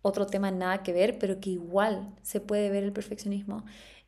otro 0.04 0.28
tema 0.28 0.52
nada 0.52 0.84
que 0.84 0.94
ver, 0.94 1.18
pero 1.18 1.40
que 1.40 1.50
igual 1.50 2.14
se 2.22 2.40
puede 2.40 2.70
ver 2.70 2.84
el 2.84 2.94
perfeccionismo. 2.94 3.66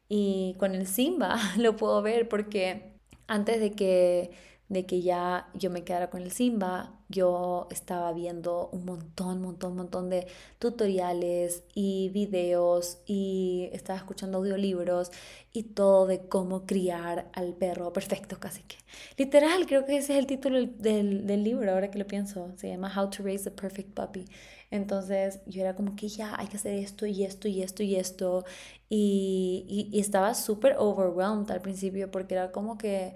Y 0.08 0.56
con 0.60 0.76
el 0.76 0.86
Simba 0.86 1.36
lo 1.58 1.76
puedo 1.78 2.00
ver 2.04 2.30
porque 2.30 2.94
antes 3.28 3.60
de 3.60 3.72
que 3.72 4.30
de 4.70 4.86
que 4.86 5.02
ya 5.02 5.50
yo 5.56 5.70
me 5.72 5.84
quedara 5.84 6.10
con 6.10 6.22
el 6.22 6.32
Simba, 6.32 6.96
yo 7.10 7.68
estaba 7.72 8.14
viendo 8.14 8.70
un 8.72 8.86
montón, 8.86 9.42
montón, 9.42 9.76
montón 9.76 10.10
de 10.12 10.28
tutoriales 10.60 11.64
y 11.74 12.10
videos 12.10 13.00
y 13.08 13.70
estaba 13.74 13.98
escuchando 13.98 14.38
audiolibros 14.38 15.12
y 15.52 15.64
todo 15.64 16.06
de 16.06 16.28
cómo 16.28 16.68
criar 16.68 17.30
al 17.34 17.56
perro 17.56 17.92
perfecto, 17.94 18.40
casi 18.40 18.62
que. 18.64 18.78
Literal, 19.18 19.66
creo 19.66 19.86
que 19.86 19.98
ese 19.98 20.14
es 20.14 20.20
el 20.20 20.28
título 20.28 20.60
del, 20.64 21.26
del 21.26 21.44
libro, 21.44 21.72
ahora 21.72 21.90
que 21.90 21.98
lo 21.98 22.06
pienso. 22.08 22.52
Se 22.58 22.70
llama 22.70 22.94
How 22.96 23.10
to 23.10 23.24
Raise 23.24 23.50
a 23.50 23.56
Perfect 23.56 23.94
Puppy. 23.94 24.26
Entonces 24.72 25.40
yo 25.48 25.62
era 25.62 25.76
como 25.76 25.96
que 25.96 26.08
ya 26.10 26.36
hay 26.40 26.48
que 26.48 26.58
hacer 26.58 26.76
esto 26.76 27.06
y 27.08 27.24
esto 27.24 27.48
y 27.48 27.64
esto 27.64 27.82
y 27.84 27.96
esto. 27.96 28.46
Y, 28.88 29.66
y, 29.68 29.98
y 29.98 30.00
estaba 30.00 30.34
súper 30.36 30.76
overwhelmed 30.78 31.50
al 31.52 31.62
principio 31.62 32.12
porque 32.12 32.36
era 32.36 32.52
como 32.52 32.78
que 32.78 33.16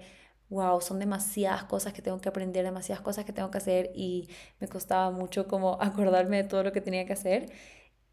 wow, 0.50 0.80
son 0.80 0.98
demasiadas 0.98 1.64
cosas 1.64 1.92
que 1.92 2.02
tengo 2.02 2.20
que 2.20 2.28
aprender, 2.28 2.64
demasiadas 2.64 3.02
cosas 3.02 3.24
que 3.24 3.32
tengo 3.32 3.50
que 3.50 3.58
hacer 3.58 3.90
y 3.94 4.28
me 4.60 4.68
costaba 4.68 5.10
mucho 5.10 5.48
como 5.48 5.78
acordarme 5.80 6.38
de 6.42 6.48
todo 6.48 6.62
lo 6.62 6.72
que 6.72 6.80
tenía 6.80 7.06
que 7.06 7.12
hacer. 7.14 7.50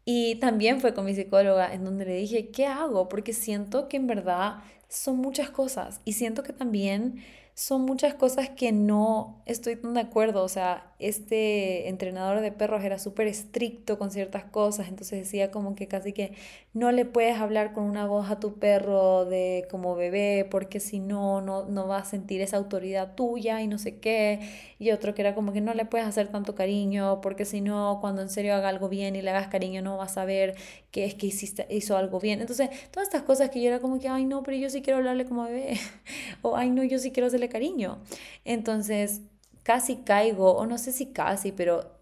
Y 0.04 0.36
también 0.36 0.80
fue 0.80 0.94
con 0.94 1.04
mi 1.04 1.14
psicóloga 1.14 1.72
en 1.72 1.84
donde 1.84 2.04
le 2.04 2.14
dije, 2.16 2.50
¿qué 2.50 2.66
hago? 2.66 3.08
Porque 3.08 3.32
siento 3.32 3.88
que 3.88 3.96
en 3.98 4.06
verdad 4.08 4.58
son 4.88 5.16
muchas 5.18 5.50
cosas 5.50 6.00
y 6.04 6.14
siento 6.14 6.42
que 6.42 6.52
también 6.52 7.22
son 7.54 7.82
muchas 7.82 8.14
cosas 8.14 8.50
que 8.50 8.72
no 8.72 9.42
estoy 9.46 9.76
tan 9.76 9.94
de 9.94 10.00
acuerdo. 10.00 10.42
O 10.44 10.48
sea, 10.48 10.91
este 11.02 11.88
entrenador 11.88 12.40
de 12.40 12.52
perros 12.52 12.84
era 12.84 12.98
súper 12.98 13.26
estricto 13.26 13.98
con 13.98 14.10
ciertas 14.10 14.44
cosas, 14.44 14.88
entonces 14.88 15.18
decía 15.20 15.50
como 15.50 15.74
que 15.74 15.88
casi 15.88 16.12
que 16.12 16.32
no 16.74 16.90
le 16.90 17.04
puedes 17.04 17.36
hablar 17.36 17.72
con 17.74 17.84
una 17.84 18.06
voz 18.06 18.30
a 18.30 18.40
tu 18.40 18.58
perro 18.58 19.24
de 19.26 19.66
como 19.70 19.94
bebé, 19.94 20.46
porque 20.50 20.80
si 20.80 21.00
no, 21.00 21.40
no, 21.40 21.64
no 21.66 21.86
va 21.86 21.98
a 21.98 22.04
sentir 22.04 22.40
esa 22.40 22.56
autoridad 22.56 23.14
tuya 23.14 23.60
y 23.60 23.66
no 23.68 23.78
sé 23.78 23.98
qué. 23.98 24.40
Y 24.78 24.90
otro 24.90 25.14
que 25.14 25.22
era 25.22 25.34
como 25.34 25.52
que 25.52 25.60
no 25.60 25.74
le 25.74 25.84
puedes 25.84 26.06
hacer 26.06 26.28
tanto 26.28 26.54
cariño, 26.54 27.20
porque 27.20 27.44
si 27.44 27.60
no, 27.60 27.98
cuando 28.00 28.22
en 28.22 28.30
serio 28.30 28.54
haga 28.54 28.68
algo 28.68 28.88
bien 28.88 29.16
y 29.16 29.22
le 29.22 29.30
hagas 29.30 29.48
cariño, 29.48 29.82
no 29.82 29.96
vas 29.98 30.16
a 30.16 30.24
ver 30.24 30.54
que 30.90 31.04
es 31.04 31.14
que 31.14 31.26
hiciste, 31.26 31.66
hizo 31.70 31.96
algo 31.96 32.20
bien. 32.20 32.40
Entonces, 32.40 32.70
todas 32.90 33.08
estas 33.08 33.22
cosas 33.22 33.50
que 33.50 33.60
yo 33.60 33.68
era 33.68 33.80
como 33.80 33.98
que, 34.00 34.08
ay 34.08 34.24
no, 34.24 34.42
pero 34.42 34.56
yo 34.56 34.70
sí 34.70 34.82
quiero 34.82 34.98
hablarle 34.98 35.24
como 35.26 35.44
bebé, 35.44 35.74
o 36.42 36.56
ay 36.56 36.70
no, 36.70 36.84
yo 36.84 36.98
sí 36.98 37.12
quiero 37.12 37.26
hacerle 37.26 37.48
cariño. 37.48 37.98
Entonces, 38.44 39.22
casi 39.62 39.96
caigo, 40.04 40.52
o 40.56 40.66
no 40.66 40.78
sé 40.78 40.92
si 40.92 41.12
casi, 41.12 41.52
pero 41.52 41.92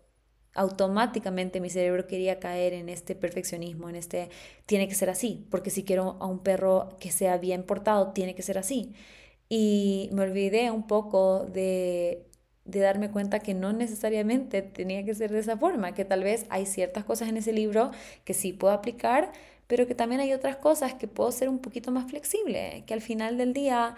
automáticamente 0.54 1.60
mi 1.60 1.70
cerebro 1.70 2.06
quería 2.06 2.40
caer 2.40 2.72
en 2.74 2.88
este 2.88 3.14
perfeccionismo, 3.14 3.88
en 3.88 3.96
este 3.96 4.30
tiene 4.66 4.88
que 4.88 4.94
ser 4.94 5.10
así, 5.10 5.46
porque 5.50 5.70
si 5.70 5.84
quiero 5.84 6.16
a 6.20 6.26
un 6.26 6.40
perro 6.40 6.88
que 7.00 7.10
sea 7.12 7.38
bien 7.38 7.62
portado, 7.64 8.12
tiene 8.12 8.34
que 8.34 8.42
ser 8.42 8.58
así. 8.58 8.92
Y 9.48 10.10
me 10.12 10.22
olvidé 10.22 10.70
un 10.70 10.86
poco 10.86 11.46
de, 11.46 12.26
de 12.64 12.80
darme 12.80 13.10
cuenta 13.10 13.40
que 13.40 13.54
no 13.54 13.72
necesariamente 13.72 14.62
tenía 14.62 15.04
que 15.04 15.14
ser 15.14 15.32
de 15.32 15.40
esa 15.40 15.56
forma, 15.56 15.92
que 15.94 16.04
tal 16.04 16.22
vez 16.24 16.46
hay 16.50 16.66
ciertas 16.66 17.04
cosas 17.04 17.28
en 17.28 17.36
ese 17.36 17.52
libro 17.52 17.90
que 18.24 18.34
sí 18.34 18.52
puedo 18.52 18.72
aplicar, 18.74 19.32
pero 19.66 19.86
que 19.86 19.94
también 19.94 20.20
hay 20.20 20.32
otras 20.32 20.56
cosas 20.56 20.94
que 20.94 21.08
puedo 21.08 21.32
ser 21.32 21.48
un 21.48 21.60
poquito 21.60 21.90
más 21.92 22.10
flexible, 22.10 22.84
que 22.86 22.94
al 22.94 23.00
final 23.02 23.38
del 23.38 23.52
día 23.52 23.94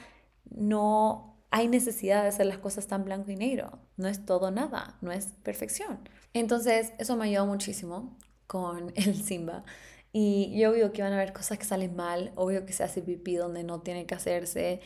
no 0.50 1.31
hay 1.52 1.68
necesidad 1.68 2.22
de 2.22 2.28
hacer 2.30 2.46
las 2.46 2.58
cosas 2.58 2.86
tan 2.86 3.04
blanco 3.04 3.30
y 3.30 3.36
negro. 3.36 3.78
No 3.98 4.08
es 4.08 4.24
todo 4.24 4.50
nada, 4.50 4.96
no 5.02 5.12
es 5.12 5.34
perfección. 5.42 6.08
Entonces, 6.32 6.94
eso 6.98 7.14
me 7.16 7.26
ayudó 7.26 7.46
muchísimo 7.46 8.16
con 8.46 8.92
el 8.96 9.22
Simba. 9.22 9.64
Y 10.12 10.58
yo 10.58 10.70
obvio 10.72 10.92
que 10.92 11.02
van 11.02 11.12
a 11.12 11.16
haber 11.16 11.32
cosas 11.32 11.58
que 11.58 11.64
salen 11.64 11.94
mal, 11.94 12.32
obvio 12.36 12.66
que 12.66 12.72
se 12.72 12.84
hace 12.84 13.02
pipí 13.02 13.36
donde 13.36 13.64
no 13.64 13.82
tiene 13.82 14.06
que 14.06 14.14
hacerse. 14.14 14.80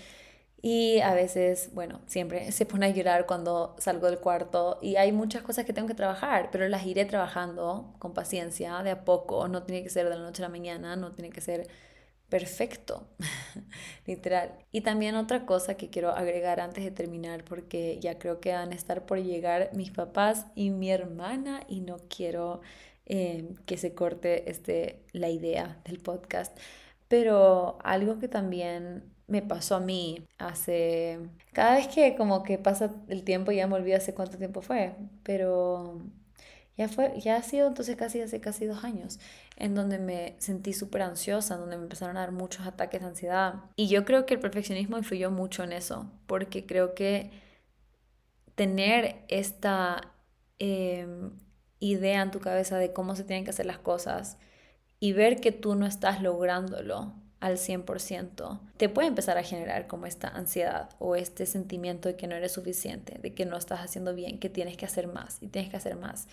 Y 0.60 1.00
a 1.00 1.14
veces, 1.14 1.70
bueno, 1.74 2.00
siempre 2.06 2.50
se 2.50 2.66
pone 2.66 2.86
a 2.86 2.90
llorar 2.90 3.26
cuando 3.26 3.76
salgo 3.78 4.06
del 4.08 4.18
cuarto 4.18 4.78
y 4.82 4.96
hay 4.96 5.12
muchas 5.12 5.42
cosas 5.42 5.64
que 5.64 5.72
tengo 5.72 5.86
que 5.86 5.94
trabajar, 5.94 6.48
pero 6.50 6.68
las 6.68 6.84
iré 6.86 7.04
trabajando 7.04 7.94
con 8.00 8.14
paciencia, 8.14 8.82
de 8.82 8.90
a 8.90 9.04
poco. 9.04 9.46
No 9.48 9.62
tiene 9.62 9.84
que 9.84 9.90
ser 9.90 10.08
de 10.08 10.16
la 10.16 10.22
noche 10.22 10.42
a 10.42 10.46
la 10.46 10.50
mañana, 10.50 10.96
no 10.96 11.12
tiene 11.12 11.30
que 11.30 11.40
ser 11.40 11.68
perfecto, 12.28 13.06
literal. 14.06 14.52
Y 14.72 14.80
también 14.82 15.16
otra 15.16 15.46
cosa 15.46 15.76
que 15.76 15.90
quiero 15.90 16.10
agregar 16.10 16.60
antes 16.60 16.84
de 16.84 16.90
terminar, 16.90 17.44
porque 17.44 17.98
ya 18.00 18.18
creo 18.18 18.40
que 18.40 18.52
van 18.52 18.72
a 18.72 18.74
estar 18.74 19.06
por 19.06 19.18
llegar 19.22 19.70
mis 19.74 19.90
papás 19.90 20.46
y 20.54 20.70
mi 20.70 20.90
hermana 20.90 21.62
y 21.68 21.80
no 21.80 21.98
quiero 22.08 22.60
eh, 23.06 23.54
que 23.66 23.76
se 23.78 23.94
corte 23.94 24.50
este, 24.50 25.04
la 25.12 25.28
idea 25.30 25.80
del 25.84 26.00
podcast. 26.00 26.56
Pero 27.08 27.78
algo 27.84 28.18
que 28.18 28.28
también 28.28 29.04
me 29.28 29.42
pasó 29.42 29.76
a 29.76 29.80
mí 29.80 30.24
hace... 30.38 31.18
Cada 31.52 31.76
vez 31.76 31.88
que 31.88 32.16
como 32.16 32.42
que 32.42 32.58
pasa 32.58 32.94
el 33.08 33.24
tiempo, 33.24 33.52
ya 33.52 33.66
me 33.66 33.76
olvido 33.76 33.96
hace 33.96 34.14
cuánto 34.14 34.38
tiempo 34.38 34.60
fue, 34.62 34.94
pero 35.22 36.00
ya, 36.76 36.88
fue, 36.88 37.18
ya 37.20 37.36
ha 37.36 37.42
sido 37.42 37.68
entonces 37.68 37.96
casi 37.96 38.20
hace 38.20 38.40
casi 38.40 38.66
dos 38.66 38.84
años, 38.84 39.18
en 39.56 39.74
donde 39.74 39.98
me 39.98 40.36
sentí 40.38 40.72
súper 40.72 41.02
ansiosa, 41.02 41.54
en 41.54 41.60
donde 41.60 41.76
me 41.76 41.84
empezaron 41.84 42.16
a 42.16 42.20
dar 42.20 42.32
muchos 42.32 42.66
ataques 42.66 43.00
de 43.00 43.06
ansiedad. 43.06 43.54
Y 43.76 43.88
yo 43.88 44.04
creo 44.04 44.26
que 44.26 44.34
el 44.34 44.40
perfeccionismo 44.40 44.98
influyó 44.98 45.30
mucho 45.30 45.64
en 45.64 45.72
eso, 45.72 46.10
porque 46.26 46.66
creo 46.66 46.94
que 46.94 47.30
tener 48.54 49.24
esta 49.28 50.12
em, 50.58 51.30
idea 51.80 52.22
en 52.22 52.30
tu 52.30 52.40
cabeza 52.40 52.78
de 52.78 52.92
cómo 52.92 53.16
se 53.16 53.24
tienen 53.24 53.44
que 53.44 53.50
hacer 53.50 53.66
las 53.66 53.78
cosas 53.78 54.38
y 55.00 55.12
ver 55.12 55.40
que 55.40 55.52
tú 55.52 55.74
no 55.76 55.86
estás 55.86 56.22
lográndolo 56.22 57.14
al 57.40 57.58
100%, 57.58 58.60
te 58.76 58.88
puede 58.88 59.08
empezar 59.08 59.36
a 59.36 59.42
generar 59.42 59.86
como 59.86 60.06
esta 60.06 60.28
ansiedad 60.28 60.90
o 60.98 61.16
este 61.16 61.44
sentimiento 61.44 62.08
de 62.08 62.16
que 62.16 62.26
no 62.26 62.34
eres 62.34 62.52
suficiente, 62.52 63.18
de 63.20 63.34
que 63.34 63.44
no 63.44 63.56
estás 63.56 63.80
haciendo 63.80 64.14
bien, 64.14 64.38
que 64.38 64.48
tienes 64.48 64.76
que 64.76 64.86
hacer 64.86 65.06
más 65.06 65.38
y 65.42 65.48
tienes 65.48 65.70
que 65.70 65.76
hacer 65.76 65.96
más 65.96 66.28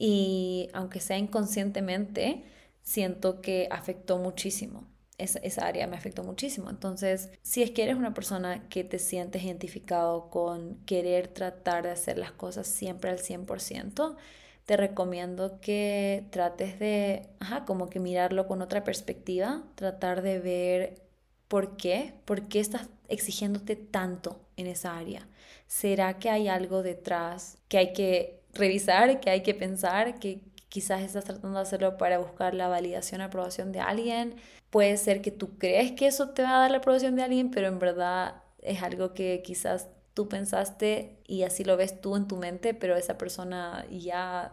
y 0.00 0.70
aunque 0.72 0.98
sea 0.98 1.18
inconscientemente, 1.18 2.42
siento 2.82 3.42
que 3.42 3.68
afectó 3.70 4.16
muchísimo. 4.18 4.86
esa, 5.18 5.66
área 5.66 5.86
me 5.86 5.96
afectó 5.96 6.24
muchísimo. 6.24 6.70
Entonces, 6.70 7.30
si 7.42 7.62
es 7.62 7.70
que 7.72 7.82
eres 7.82 7.96
una 7.96 8.14
persona 8.14 8.66
que 8.70 8.82
te 8.82 8.98
sientes 8.98 9.42
identificado 9.44 10.30
con 10.30 10.76
querer 10.86 11.28
tratar 11.28 11.84
de 11.84 11.90
hacer 11.90 12.16
las 12.18 12.32
cosas 12.32 12.66
siempre 12.66 13.10
al 13.10 13.18
100%, 13.18 14.16
te 14.64 14.76
recomiendo 14.78 15.60
que 15.60 16.26
trates 16.30 16.78
de, 16.78 17.28
ajá, 17.38 17.66
como 17.66 17.90
que 17.90 18.00
mirarlo 18.00 18.46
con 18.48 18.62
otra 18.62 18.84
perspectiva, 18.84 19.64
tratar 19.74 20.22
de 20.22 20.38
ver 20.38 21.02
por 21.48 21.76
qué, 21.76 22.14
por 22.24 22.48
qué 22.48 22.60
estás 22.60 22.88
exigiéndote 23.08 23.76
tanto 23.76 24.40
en 24.56 24.66
esa 24.66 24.96
área. 24.96 25.28
¿Será 25.66 26.18
que 26.18 26.30
hay 26.30 26.48
algo 26.48 26.82
detrás 26.82 27.58
que 27.68 27.78
hay 27.78 27.92
que 27.92 28.39
revisar, 28.60 29.20
que 29.20 29.30
hay 29.30 29.42
que 29.42 29.54
pensar, 29.54 30.18
que 30.20 30.40
quizás 30.68 31.02
estás 31.02 31.24
tratando 31.24 31.58
de 31.58 31.62
hacerlo 31.62 31.96
para 31.98 32.18
buscar 32.18 32.54
la 32.54 32.68
validación, 32.68 33.20
aprobación 33.20 33.72
de 33.72 33.80
alguien? 33.80 34.36
Puede 34.70 34.96
ser 34.96 35.20
que 35.20 35.32
tú 35.32 35.58
crees 35.58 35.92
que 35.92 36.06
eso 36.06 36.30
te 36.30 36.42
va 36.42 36.56
a 36.56 36.60
dar 36.60 36.70
la 36.70 36.78
aprobación 36.78 37.16
de 37.16 37.22
alguien, 37.24 37.50
pero 37.50 37.66
en 37.66 37.78
verdad 37.78 38.42
es 38.62 38.82
algo 38.82 39.14
que 39.14 39.42
quizás 39.42 39.88
tú 40.14 40.28
pensaste 40.28 41.18
y 41.26 41.42
así 41.42 41.64
lo 41.64 41.76
ves 41.76 42.00
tú 42.00 42.16
en 42.16 42.28
tu 42.28 42.36
mente, 42.36 42.74
pero 42.74 42.96
esa 42.96 43.18
persona 43.18 43.84
ya 43.90 44.52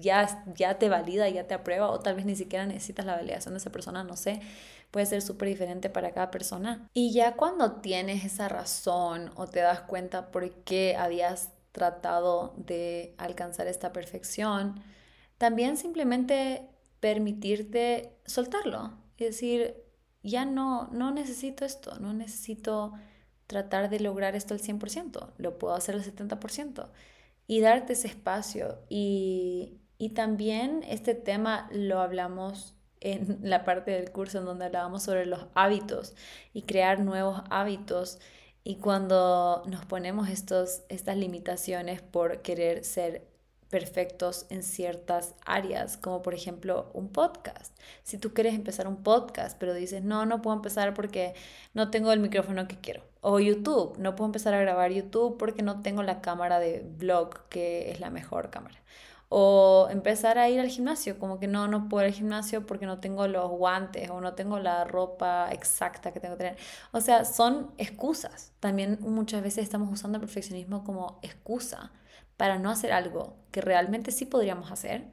ya, 0.00 0.44
ya 0.54 0.78
te 0.78 0.88
valida, 0.88 1.28
ya 1.28 1.46
te 1.46 1.54
aprueba, 1.54 1.90
o 1.90 2.00
tal 2.00 2.16
vez 2.16 2.24
ni 2.24 2.36
siquiera 2.36 2.66
necesitas 2.66 3.04
la 3.06 3.16
validación 3.16 3.54
de 3.54 3.58
esa 3.58 3.70
persona, 3.70 4.04
no 4.04 4.16
sé, 4.16 4.40
puede 4.90 5.06
ser 5.06 5.22
súper 5.22 5.48
diferente 5.48 5.90
para 5.90 6.12
cada 6.12 6.30
persona. 6.30 6.88
Y 6.94 7.12
ya 7.12 7.34
cuando 7.34 7.80
tienes 7.80 8.24
esa 8.24 8.48
razón 8.48 9.30
o 9.36 9.46
te 9.46 9.60
das 9.60 9.80
cuenta 9.80 10.30
por 10.30 10.50
qué 10.64 10.96
habías 10.96 11.50
tratado 11.72 12.54
de 12.56 13.14
alcanzar 13.18 13.66
esta 13.66 13.92
perfección, 13.92 14.82
también 15.38 15.76
simplemente 15.76 16.68
permitirte 17.00 18.16
soltarlo. 18.26 18.92
Y 19.16 19.24
decir, 19.24 19.76
ya 20.22 20.44
no, 20.44 20.88
no 20.92 21.10
necesito 21.10 21.64
esto, 21.64 21.98
no 21.98 22.12
necesito 22.12 22.92
tratar 23.46 23.88
de 23.90 24.00
lograr 24.00 24.36
esto 24.36 24.54
al 24.54 24.60
100%, 24.60 25.32
lo 25.38 25.58
puedo 25.58 25.74
hacer 25.74 25.94
al 25.94 26.04
70% 26.04 26.88
y 27.46 27.60
darte 27.60 27.94
ese 27.94 28.08
espacio. 28.08 28.78
Y, 28.88 29.80
y 29.96 30.10
también 30.10 30.84
este 30.86 31.14
tema 31.14 31.68
lo 31.72 32.00
hablamos 32.00 32.74
en 33.00 33.38
la 33.42 33.64
parte 33.64 33.92
del 33.92 34.10
curso 34.10 34.38
en 34.38 34.44
donde 34.44 34.66
hablábamos 34.66 35.02
sobre 35.02 35.26
los 35.26 35.46
hábitos 35.54 36.14
y 36.52 36.62
crear 36.62 37.00
nuevos 37.00 37.42
hábitos. 37.50 38.18
Y 38.68 38.76
cuando 38.76 39.62
nos 39.64 39.86
ponemos 39.86 40.28
estos, 40.28 40.82
estas 40.90 41.16
limitaciones 41.16 42.02
por 42.02 42.42
querer 42.42 42.84
ser 42.84 43.26
perfectos 43.70 44.44
en 44.50 44.62
ciertas 44.62 45.34
áreas, 45.46 45.96
como 45.96 46.20
por 46.20 46.34
ejemplo 46.34 46.90
un 46.92 47.08
podcast. 47.08 47.74
Si 48.02 48.18
tú 48.18 48.34
quieres 48.34 48.52
empezar 48.54 48.86
un 48.86 49.02
podcast, 49.02 49.56
pero 49.58 49.72
dices, 49.72 50.04
no, 50.04 50.26
no 50.26 50.42
puedo 50.42 50.54
empezar 50.54 50.92
porque 50.92 51.32
no 51.72 51.90
tengo 51.90 52.12
el 52.12 52.20
micrófono 52.20 52.68
que 52.68 52.78
quiero. 52.78 53.02
O 53.22 53.40
YouTube, 53.40 53.96
no 53.96 54.14
puedo 54.14 54.26
empezar 54.26 54.52
a 54.52 54.60
grabar 54.60 54.92
YouTube 54.92 55.38
porque 55.38 55.62
no 55.62 55.80
tengo 55.80 56.02
la 56.02 56.20
cámara 56.20 56.58
de 56.58 56.84
blog, 56.98 57.48
que 57.48 57.90
es 57.90 58.00
la 58.00 58.10
mejor 58.10 58.50
cámara. 58.50 58.76
O 59.30 59.88
empezar 59.90 60.38
a 60.38 60.48
ir 60.48 60.58
al 60.60 60.68
gimnasio, 60.68 61.18
como 61.18 61.38
que 61.38 61.46
no, 61.46 61.68
no 61.68 61.88
puedo 61.88 62.06
ir 62.06 62.12
al 62.12 62.16
gimnasio 62.18 62.66
porque 62.66 62.86
no 62.86 62.98
tengo 63.00 63.28
los 63.28 63.50
guantes 63.50 64.08
o 64.10 64.20
no 64.20 64.34
tengo 64.34 64.58
la 64.58 64.84
ropa 64.84 65.50
exacta 65.52 66.12
que 66.12 66.20
tengo 66.20 66.36
que 66.36 66.44
tener. 66.44 66.58
O 66.92 67.00
sea, 67.00 67.24
son 67.24 67.72
excusas. 67.76 68.52
También 68.60 68.98
muchas 69.00 69.42
veces 69.42 69.64
estamos 69.64 69.90
usando 69.92 70.16
el 70.16 70.20
perfeccionismo 70.20 70.82
como 70.84 71.18
excusa 71.22 71.92
para 72.38 72.58
no 72.58 72.70
hacer 72.70 72.92
algo 72.92 73.36
que 73.52 73.60
realmente 73.60 74.12
sí 74.12 74.24
podríamos 74.24 74.72
hacer. 74.72 75.04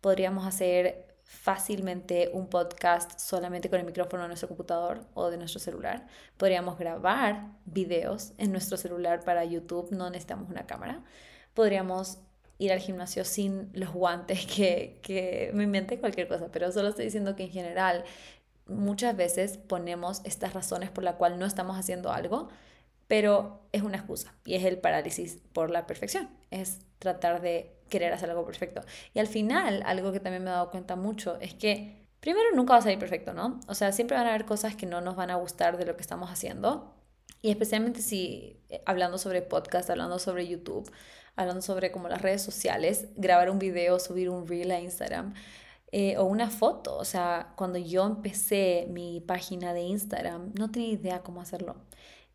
Podríamos 0.00 0.46
hacer 0.46 1.06
fácilmente 1.26 2.30
un 2.32 2.48
podcast 2.48 3.18
solamente 3.18 3.68
con 3.68 3.80
el 3.80 3.86
micrófono 3.86 4.22
de 4.22 4.28
nuestro 4.28 4.48
computador 4.48 5.04
o 5.14 5.28
de 5.28 5.38
nuestro 5.38 5.58
celular. 5.58 6.06
Podríamos 6.36 6.78
grabar 6.78 7.48
videos 7.64 8.32
en 8.38 8.52
nuestro 8.52 8.76
celular 8.76 9.24
para 9.24 9.44
YouTube, 9.44 9.90
no 9.90 10.08
necesitamos 10.08 10.48
una 10.48 10.66
cámara. 10.66 11.02
Podríamos 11.52 12.18
ir 12.58 12.72
al 12.72 12.80
gimnasio 12.80 13.24
sin 13.24 13.70
los 13.72 13.92
guantes, 13.92 14.46
que, 14.54 15.00
que 15.02 15.50
me 15.54 15.64
inventé 15.64 15.98
cualquier 15.98 16.28
cosa, 16.28 16.48
pero 16.52 16.72
solo 16.72 16.88
estoy 16.88 17.06
diciendo 17.06 17.36
que 17.36 17.44
en 17.44 17.50
general 17.50 18.04
muchas 18.66 19.16
veces 19.16 19.58
ponemos 19.58 20.22
estas 20.24 20.54
razones 20.54 20.90
por 20.90 21.04
la 21.04 21.16
cual 21.16 21.38
no 21.38 21.46
estamos 21.46 21.78
haciendo 21.78 22.12
algo, 22.12 22.48
pero 23.08 23.60
es 23.72 23.82
una 23.82 23.98
excusa 23.98 24.34
y 24.44 24.54
es 24.54 24.64
el 24.64 24.78
parálisis 24.78 25.38
por 25.52 25.70
la 25.70 25.86
perfección, 25.86 26.28
es 26.50 26.80
tratar 26.98 27.40
de 27.40 27.76
querer 27.88 28.12
hacer 28.12 28.30
algo 28.30 28.44
perfecto. 28.44 28.82
Y 29.14 29.20
al 29.20 29.28
final, 29.28 29.82
algo 29.86 30.12
que 30.12 30.20
también 30.20 30.42
me 30.42 30.50
he 30.50 30.52
dado 30.52 30.70
cuenta 30.70 30.96
mucho 30.96 31.38
es 31.40 31.54
que 31.54 32.06
primero 32.20 32.46
nunca 32.54 32.72
va 32.72 32.80
a 32.80 32.82
salir 32.82 32.98
perfecto, 32.98 33.32
¿no? 33.32 33.60
O 33.68 33.74
sea, 33.74 33.92
siempre 33.92 34.16
van 34.16 34.26
a 34.26 34.30
haber 34.30 34.44
cosas 34.44 34.74
que 34.74 34.86
no 34.86 35.00
nos 35.00 35.16
van 35.16 35.30
a 35.30 35.36
gustar 35.36 35.76
de 35.78 35.86
lo 35.86 35.96
que 35.96 36.02
estamos 36.02 36.30
haciendo. 36.30 36.92
Y 37.42 37.50
especialmente 37.50 38.02
si 38.02 38.60
eh, 38.70 38.82
hablando 38.86 39.18
sobre 39.18 39.42
podcast, 39.42 39.88
hablando 39.90 40.18
sobre 40.18 40.48
YouTube, 40.48 40.90
hablando 41.36 41.62
sobre 41.62 41.92
como 41.92 42.08
las 42.08 42.22
redes 42.22 42.42
sociales, 42.42 43.08
grabar 43.16 43.50
un 43.50 43.58
video, 43.58 43.98
subir 44.00 44.30
un 44.30 44.46
reel 44.46 44.70
a 44.70 44.80
Instagram 44.80 45.34
eh, 45.92 46.16
o 46.18 46.24
una 46.24 46.50
foto. 46.50 46.96
O 46.96 47.04
sea, 47.04 47.52
cuando 47.56 47.78
yo 47.78 48.06
empecé 48.06 48.86
mi 48.90 49.20
página 49.20 49.74
de 49.74 49.82
Instagram, 49.82 50.52
no 50.58 50.70
tenía 50.70 50.88
idea 50.88 51.22
cómo 51.22 51.40
hacerlo. 51.40 51.76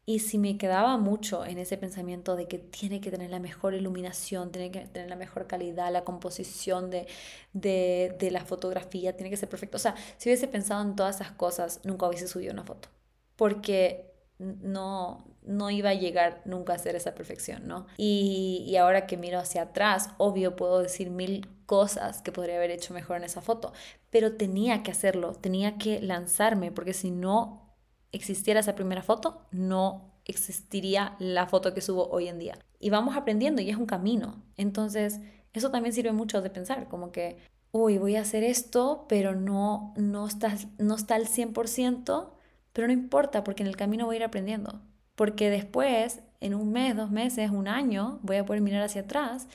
Y 0.06 0.20
si 0.20 0.38
me 0.38 0.58
quedaba 0.58 0.98
mucho 0.98 1.46
en 1.46 1.58
ese 1.60 1.78
pensamiento 1.78 2.36
de 2.36 2.48
que 2.48 2.58
tiene 2.58 3.02
que 3.02 3.12
tener 3.12 3.30
la 3.30 3.40
mejor 3.40 3.74
iluminación, 3.76 4.52
tiene 4.52 4.72
que 4.72 4.82
tener 4.88 5.10
la 5.10 5.16
mejor 5.16 5.48
calidad, 5.48 5.92
la 5.92 6.04
composición 6.04 6.90
de, 6.90 7.08
de, 7.54 8.16
de 8.20 8.32
la 8.32 8.44
fotografía, 8.44 9.16
tiene 9.16 9.30
que 9.30 9.38
ser 9.38 9.50
perfecto. 9.50 9.78
O 9.78 9.80
sea, 9.80 9.96
si 10.18 10.30
hubiese 10.30 10.48
pensado 10.48 10.82
en 10.82 10.96
todas 10.96 11.16
esas 11.18 11.32
cosas, 11.32 11.82
nunca 11.84 12.08
hubiese 12.08 12.28
subido 12.28 12.52
una 12.54 12.64
foto. 12.64 12.90
Porque 13.36 14.11
no, 14.42 15.26
no 15.44 15.70
iba 15.70 15.90
a 15.90 15.94
llegar 15.94 16.42
nunca 16.46 16.74
a 16.74 16.78
ser 16.80 16.96
esa 16.96 17.14
perfección, 17.14 17.68
¿no? 17.68 17.88
Y, 17.98 18.66
y, 18.68 18.78
ahora 18.78 19.06
que 19.06 19.18
miro 19.18 19.40
hacia 19.40 19.64
atrás, 19.64 20.10
obvio 20.18 20.56
puedo 20.56 20.80
decir 20.80 21.10
mil 21.10 21.48
cosas 21.66 22.22
que 22.22 22.32
podría 22.32 22.58
haber 22.58 22.72
hecho 22.72 22.94
mejor 22.94 23.18
en 23.18 23.24
esa 23.24 23.42
foto, 23.42 23.72
pero 24.10 24.36
tenía 24.36 24.84
que 24.84 24.92
hacerlo, 24.92 25.34
tenía 25.34 25.78
que 25.78 26.02
lanzarme, 26.02 26.72
porque 26.72 26.94
si 26.94 27.12
no 27.12 27.72
existiera 28.12 28.60
esa 28.60 28.76
primera 28.76 29.04
foto, 29.04 29.46
no 29.52 30.12
existiría 30.26 31.16
la 31.20 31.48
foto 31.48 31.74
que 31.74 31.82
subo 31.82 32.10
hoy 32.10 32.28
en 32.28 32.40
día. 32.40 32.58
Y 32.80 32.90
vamos 32.90 33.16
aprendiendo 33.16 33.62
y 33.62 33.70
es 33.70 33.78
un 33.78 33.86
camino. 33.86 34.44
Entonces, 34.58 35.20
eso 35.54 35.72
también 35.72 35.94
sirve 35.94 36.12
mucho 36.12 36.42
de 36.42 36.50
pensar, 36.50 36.88
como 36.88 37.12
que, 37.12 37.38
uy, 37.72 37.98
voy 37.98 38.16
a 38.16 38.22
hacer 38.22 38.44
esto, 38.44 39.06
pero 39.08 39.36
no, 39.36 39.94
no, 39.98 40.28
está, 40.28 40.56
no 40.78 40.96
está 40.96 41.16
al 41.16 41.28
100%, 41.28 42.32
pero 42.74 42.88
no 42.88 42.94
importa 42.94 43.44
porque 43.44 43.64
en 43.64 43.68
el 43.68 43.78
camino 43.78 44.06
voy 44.06 44.16
a 44.16 44.20
ir 44.20 44.24
aprendiendo. 44.24 44.82
Porque 45.16 45.50
después, 45.50 46.22
en 46.40 46.56
un 46.56 46.72
mes, 46.72 46.96
dos 46.96 47.12
meses, 47.12 47.52
un 47.52 47.68
año, 47.68 48.20
voy 48.24 48.38
a 48.38 48.46
poder 48.46 48.62
mirar 48.62 48.84
hacia 48.84 49.02
atrás 49.02 49.48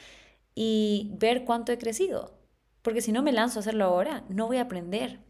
y 0.54 1.12
ver 1.18 1.44
cuánto 1.44 1.72
he 1.72 1.78
crecido. 1.78 2.38
Porque 2.82 3.00
si 3.02 3.12
no 3.12 3.22
me 3.22 3.32
lanzo 3.32 3.58
a 3.58 3.60
hacerlo 3.60 3.84
ahora, 3.86 4.24
no 4.28 4.46
voy 4.46 4.58
a 4.58 4.62
aprender. 4.62 5.20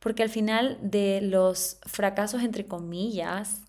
Porque 0.00 0.22
al 0.22 0.30
final 0.30 0.78
de 0.82 1.20
los 1.22 1.78
fracasos, 1.86 2.42
entre 2.42 2.66
comillas, 2.66 3.62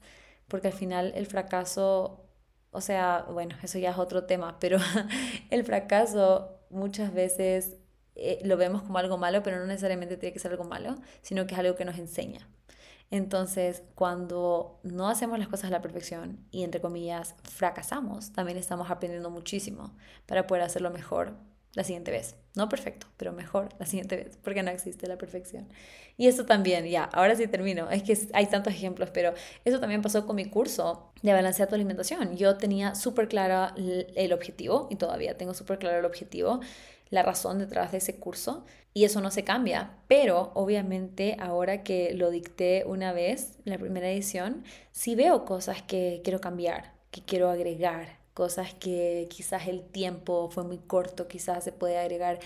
porque 0.47 0.67
al 0.67 0.73
final 0.73 1.13
el 1.15 1.27
fracaso, 1.27 2.25
o 2.71 2.81
sea, 2.81 3.25
bueno, 3.31 3.55
eso 3.63 3.79
ya 3.79 3.91
es 3.91 3.97
otro 3.97 4.25
tema, 4.25 4.59
pero 4.59 4.77
el 5.49 5.63
fracaso 5.63 6.59
muchas 6.69 7.13
veces 7.13 7.77
eh, 8.15 8.39
lo 8.43 8.57
vemos 8.57 8.81
como 8.83 8.97
algo 8.97 9.17
malo, 9.17 9.43
pero 9.43 9.59
no 9.59 9.65
necesariamente 9.65 10.17
tiene 10.17 10.33
que 10.33 10.39
ser 10.39 10.51
algo 10.51 10.63
malo, 10.65 10.97
sino 11.21 11.47
que 11.47 11.53
es 11.53 11.59
algo 11.59 11.75
que 11.75 11.85
nos 11.85 11.97
enseña. 11.97 12.47
Entonces, 13.11 13.83
cuando 13.93 14.79
no 14.83 15.09
hacemos 15.09 15.37
las 15.37 15.49
cosas 15.49 15.65
a 15.65 15.71
la 15.71 15.81
perfección 15.81 16.39
y, 16.49 16.63
entre 16.63 16.79
comillas, 16.79 17.35
fracasamos, 17.43 18.31
también 18.31 18.57
estamos 18.57 18.89
aprendiendo 18.89 19.29
muchísimo 19.29 19.93
para 20.25 20.47
poder 20.47 20.63
hacerlo 20.63 20.91
mejor 20.91 21.33
la 21.73 21.83
siguiente 21.83 22.11
vez. 22.11 22.35
No 22.55 22.67
perfecto, 22.67 23.07
pero 23.17 23.31
mejor 23.31 23.69
la 23.79 23.85
siguiente 23.85 24.15
vez, 24.15 24.37
porque 24.41 24.63
no 24.63 24.71
existe 24.71 25.07
la 25.07 25.17
perfección. 25.17 25.67
Y 26.17 26.27
eso 26.27 26.45
también, 26.45 26.85
ya, 26.85 27.03
ahora 27.03 27.35
sí 27.35 27.47
termino. 27.47 27.89
Es 27.89 28.03
que 28.03 28.17
hay 28.33 28.45
tantos 28.47 28.73
ejemplos, 28.73 29.09
pero 29.13 29.33
eso 29.65 29.79
también 29.79 30.01
pasó 30.01 30.25
con 30.25 30.35
mi 30.35 30.45
curso 30.45 31.11
de 31.21 31.33
balancear 31.33 31.67
tu 31.69 31.75
alimentación. 31.75 32.35
Yo 32.35 32.57
tenía 32.57 32.95
súper 32.95 33.27
clara 33.27 33.73
el 33.77 34.33
objetivo 34.33 34.87
y 34.89 34.95
todavía 34.95 35.37
tengo 35.37 35.53
súper 35.53 35.79
claro 35.79 35.99
el 35.99 36.05
objetivo 36.05 36.61
la 37.11 37.21
razón 37.21 37.59
detrás 37.59 37.91
de 37.91 37.99
ese 37.99 38.15
curso 38.15 38.65
y 38.93 39.03
eso 39.03 39.21
no 39.21 39.29
se 39.29 39.43
cambia. 39.43 39.91
Pero 40.07 40.51
obviamente 40.55 41.37
ahora 41.39 41.83
que 41.83 42.13
lo 42.15 42.31
dicté 42.31 42.83
una 42.87 43.13
vez, 43.13 43.59
la 43.65 43.77
primera 43.77 44.09
edición, 44.09 44.63
sí 44.91 45.13
veo 45.13 45.45
cosas 45.45 45.83
que 45.83 46.21
quiero 46.23 46.41
cambiar, 46.41 46.93
que 47.11 47.21
quiero 47.21 47.49
agregar, 47.49 48.17
cosas 48.33 48.73
que 48.73 49.27
quizás 49.29 49.67
el 49.67 49.83
tiempo 49.83 50.49
fue 50.49 50.63
muy 50.63 50.79
corto, 50.79 51.27
quizás 51.27 51.63
se 51.63 51.71
puede 51.71 51.99
agregar 51.99 52.39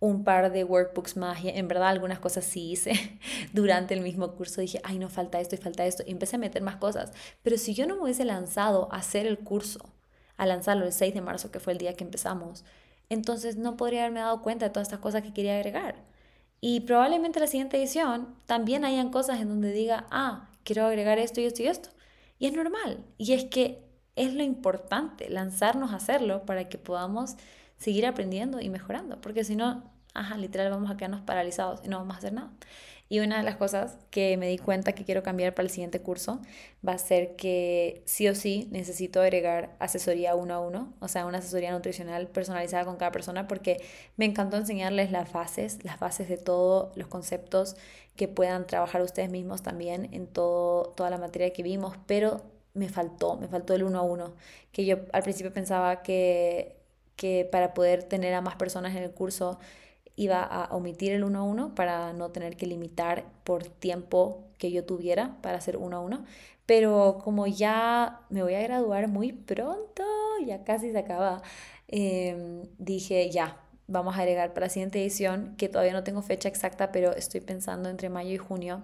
un 0.00 0.22
par 0.22 0.52
de 0.52 0.64
workbooks 0.64 1.16
más 1.16 1.42
y 1.42 1.48
en 1.48 1.66
verdad 1.66 1.88
algunas 1.88 2.18
cosas 2.18 2.44
sí 2.44 2.72
hice 2.72 2.92
durante 3.52 3.94
el 3.94 4.00
mismo 4.00 4.32
curso 4.32 4.60
dije 4.60 4.80
ay 4.84 4.98
no 4.98 5.08
falta 5.08 5.40
esto 5.40 5.54
y 5.54 5.58
falta 5.58 5.86
esto 5.86 6.02
y 6.06 6.10
empecé 6.10 6.36
a 6.36 6.38
meter 6.38 6.62
más 6.62 6.76
cosas 6.76 7.12
pero 7.42 7.56
si 7.56 7.74
yo 7.74 7.86
no 7.86 7.96
me 7.96 8.02
hubiese 8.02 8.24
lanzado 8.24 8.92
a 8.92 8.96
hacer 8.96 9.26
el 9.26 9.38
curso 9.38 9.80
a 10.36 10.46
lanzarlo 10.46 10.84
el 10.84 10.92
6 10.92 11.14
de 11.14 11.20
marzo 11.22 11.50
que 11.50 11.60
fue 11.60 11.72
el 11.72 11.78
día 11.78 11.94
que 11.94 12.04
empezamos 12.04 12.64
entonces 13.08 13.56
no 13.56 13.76
podría 13.76 14.00
haberme 14.02 14.20
dado 14.20 14.42
cuenta 14.42 14.66
de 14.66 14.70
todas 14.70 14.88
estas 14.88 15.00
cosas 15.00 15.22
que 15.22 15.32
quería 15.32 15.56
agregar. 15.56 15.96
Y 16.60 16.80
probablemente 16.80 17.40
la 17.40 17.46
siguiente 17.46 17.76
edición 17.76 18.34
también 18.46 18.84
hayan 18.84 19.10
cosas 19.10 19.40
en 19.40 19.48
donde 19.48 19.72
diga, 19.72 20.06
ah, 20.10 20.48
quiero 20.64 20.86
agregar 20.86 21.18
esto 21.18 21.40
y 21.40 21.44
esto 21.44 21.62
y 21.62 21.66
esto. 21.66 21.90
Y 22.38 22.46
es 22.46 22.54
normal. 22.54 23.04
Y 23.18 23.34
es 23.34 23.44
que 23.44 23.82
es 24.16 24.34
lo 24.34 24.42
importante, 24.42 25.28
lanzarnos 25.28 25.92
a 25.92 25.96
hacerlo 25.96 26.46
para 26.46 26.68
que 26.68 26.78
podamos 26.78 27.36
seguir 27.76 28.06
aprendiendo 28.06 28.60
y 28.60 28.70
mejorando. 28.70 29.20
Porque 29.20 29.44
si 29.44 29.56
no, 29.56 29.84
ajá, 30.14 30.36
literal 30.38 30.70
vamos 30.70 30.90
a 30.90 30.96
quedarnos 30.96 31.20
paralizados 31.20 31.80
y 31.84 31.88
no 31.88 31.98
vamos 31.98 32.14
a 32.14 32.18
hacer 32.18 32.32
nada. 32.32 32.50
Y 33.08 33.20
una 33.20 33.36
de 33.36 33.42
las 33.42 33.56
cosas 33.56 33.98
que 34.10 34.36
me 34.38 34.48
di 34.48 34.58
cuenta 34.58 34.92
que 34.92 35.04
quiero 35.04 35.22
cambiar 35.22 35.54
para 35.54 35.64
el 35.66 35.70
siguiente 35.70 36.00
curso 36.00 36.40
va 36.86 36.92
a 36.92 36.98
ser 36.98 37.36
que 37.36 38.02
sí 38.06 38.28
o 38.28 38.34
sí 38.34 38.68
necesito 38.70 39.20
agregar 39.20 39.76
asesoría 39.78 40.34
uno 40.34 40.54
a 40.54 40.60
uno, 40.60 40.94
o 41.00 41.08
sea, 41.08 41.26
una 41.26 41.38
asesoría 41.38 41.70
nutricional 41.72 42.28
personalizada 42.28 42.84
con 42.86 42.96
cada 42.96 43.12
persona, 43.12 43.46
porque 43.46 43.82
me 44.16 44.24
encantó 44.24 44.56
enseñarles 44.56 45.12
las 45.12 45.32
bases, 45.32 45.84
las 45.84 46.00
bases 46.00 46.28
de 46.28 46.38
todos 46.38 46.96
los 46.96 47.08
conceptos 47.08 47.76
que 48.16 48.26
puedan 48.28 48.66
trabajar 48.66 49.02
ustedes 49.02 49.30
mismos 49.30 49.62
también 49.62 50.08
en 50.12 50.26
todo, 50.26 50.92
toda 50.96 51.10
la 51.10 51.18
materia 51.18 51.52
que 51.52 51.62
vimos, 51.62 51.96
pero 52.06 52.42
me 52.74 52.88
faltó, 52.88 53.36
me 53.36 53.48
faltó 53.48 53.74
el 53.74 53.84
uno 53.84 53.98
a 53.98 54.02
uno, 54.02 54.34
que 54.72 54.84
yo 54.84 54.96
al 55.12 55.22
principio 55.22 55.52
pensaba 55.52 56.02
que, 56.02 56.76
que 57.16 57.48
para 57.50 57.74
poder 57.74 58.02
tener 58.04 58.34
a 58.34 58.40
más 58.40 58.56
personas 58.56 58.96
en 58.96 59.02
el 59.02 59.12
curso, 59.12 59.58
iba 60.16 60.42
a 60.42 60.74
omitir 60.74 61.12
el 61.12 61.24
uno 61.24 61.40
a 61.40 61.42
uno 61.42 61.74
para 61.74 62.12
no 62.12 62.30
tener 62.30 62.56
que 62.56 62.66
limitar 62.66 63.24
por 63.44 63.64
tiempo 63.64 64.44
que 64.58 64.70
yo 64.70 64.84
tuviera 64.84 65.36
para 65.42 65.58
hacer 65.58 65.76
uno 65.76 65.96
a 65.96 66.00
uno. 66.00 66.24
Pero 66.66 67.18
como 67.22 67.46
ya 67.46 68.20
me 68.30 68.42
voy 68.42 68.54
a 68.54 68.62
graduar 68.62 69.08
muy 69.08 69.32
pronto, 69.32 70.02
ya 70.46 70.64
casi 70.64 70.92
se 70.92 70.98
acaba, 70.98 71.42
em, 71.88 72.62
dije 72.78 73.30
ya, 73.30 73.60
vamos 73.86 74.16
a 74.16 74.20
agregar 74.20 74.54
para 74.54 74.66
la 74.66 74.70
siguiente 74.70 75.00
edición, 75.00 75.54
que 75.58 75.68
todavía 75.68 75.92
no 75.92 76.04
tengo 76.04 76.22
fecha 76.22 76.48
exacta, 76.48 76.90
pero 76.92 77.12
estoy 77.14 77.40
pensando 77.40 77.88
entre 77.90 78.08
mayo 78.08 78.30
y 78.32 78.38
junio, 78.38 78.82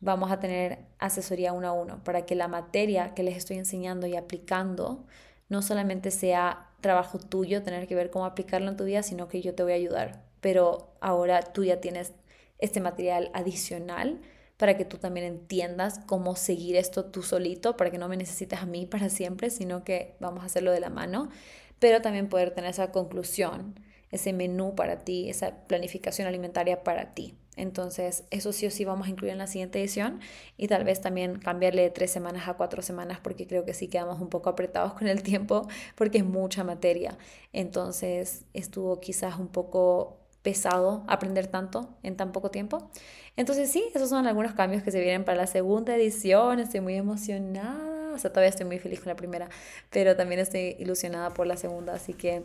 vamos 0.00 0.30
a 0.32 0.40
tener 0.40 0.78
asesoría 0.98 1.52
uno 1.52 1.68
a 1.68 1.72
uno 1.72 2.02
para 2.04 2.26
que 2.26 2.34
la 2.34 2.48
materia 2.48 3.14
que 3.14 3.22
les 3.22 3.36
estoy 3.36 3.58
enseñando 3.58 4.06
y 4.06 4.16
aplicando 4.16 5.04
no 5.48 5.62
solamente 5.62 6.10
sea 6.10 6.68
trabajo 6.80 7.18
tuyo, 7.18 7.62
tener 7.62 7.86
que 7.86 7.94
ver 7.94 8.10
cómo 8.10 8.26
aplicarlo 8.26 8.70
en 8.70 8.76
tu 8.76 8.84
vida, 8.84 9.02
sino 9.02 9.28
que 9.28 9.40
yo 9.40 9.54
te 9.54 9.62
voy 9.62 9.72
a 9.72 9.76
ayudar 9.76 10.22
pero 10.44 10.94
ahora 11.00 11.40
tú 11.40 11.64
ya 11.64 11.80
tienes 11.80 12.12
este 12.58 12.78
material 12.78 13.30
adicional 13.32 14.20
para 14.58 14.76
que 14.76 14.84
tú 14.84 14.98
también 14.98 15.24
entiendas 15.24 16.00
cómo 16.00 16.36
seguir 16.36 16.76
esto 16.76 17.06
tú 17.06 17.22
solito, 17.22 17.78
para 17.78 17.90
que 17.90 17.96
no 17.96 18.08
me 18.08 18.18
necesites 18.18 18.58
a 18.60 18.66
mí 18.66 18.84
para 18.84 19.08
siempre, 19.08 19.48
sino 19.48 19.84
que 19.84 20.16
vamos 20.20 20.42
a 20.42 20.46
hacerlo 20.46 20.70
de 20.70 20.80
la 20.80 20.90
mano, 20.90 21.30
pero 21.78 22.02
también 22.02 22.28
poder 22.28 22.50
tener 22.50 22.68
esa 22.68 22.92
conclusión, 22.92 23.80
ese 24.10 24.34
menú 24.34 24.74
para 24.74 24.98
ti, 24.98 25.30
esa 25.30 25.66
planificación 25.66 26.28
alimentaria 26.28 26.84
para 26.84 27.14
ti. 27.14 27.38
Entonces, 27.56 28.24
eso 28.30 28.52
sí 28.52 28.66
o 28.66 28.70
sí 28.70 28.84
vamos 28.84 29.06
a 29.06 29.10
incluir 29.10 29.32
en 29.32 29.38
la 29.38 29.46
siguiente 29.46 29.80
edición 29.80 30.20
y 30.58 30.68
tal 30.68 30.84
vez 30.84 31.00
también 31.00 31.38
cambiarle 31.38 31.80
de 31.80 31.90
tres 31.90 32.10
semanas 32.10 32.48
a 32.48 32.54
cuatro 32.54 32.82
semanas 32.82 33.18
porque 33.22 33.46
creo 33.46 33.64
que 33.64 33.72
sí 33.72 33.88
quedamos 33.88 34.20
un 34.20 34.28
poco 34.28 34.50
apretados 34.50 34.92
con 34.92 35.08
el 35.08 35.22
tiempo 35.22 35.66
porque 35.94 36.18
es 36.18 36.24
mucha 36.26 36.64
materia. 36.64 37.16
Entonces, 37.54 38.44
estuvo 38.52 39.00
quizás 39.00 39.38
un 39.38 39.48
poco 39.48 40.23
pesado 40.44 41.02
aprender 41.08 41.48
tanto 41.48 41.88
en 42.04 42.16
tan 42.16 42.30
poco 42.30 42.52
tiempo. 42.52 42.90
Entonces 43.34 43.72
sí, 43.72 43.82
esos 43.94 44.10
son 44.10 44.28
algunos 44.28 44.52
cambios 44.52 44.84
que 44.84 44.92
se 44.92 45.00
vienen 45.00 45.24
para 45.24 45.38
la 45.38 45.46
segunda 45.48 45.96
edición. 45.96 46.60
Estoy 46.60 46.80
muy 46.80 46.94
emocionada 46.94 47.93
o 48.14 48.18
sea, 48.18 48.30
todavía 48.30 48.50
estoy 48.50 48.66
muy 48.66 48.78
feliz 48.78 49.00
con 49.00 49.08
la 49.08 49.16
primera, 49.16 49.48
pero 49.90 50.16
también 50.16 50.40
estoy 50.40 50.76
ilusionada 50.78 51.30
por 51.30 51.46
la 51.46 51.56
segunda, 51.56 51.94
así 51.94 52.14
que 52.14 52.42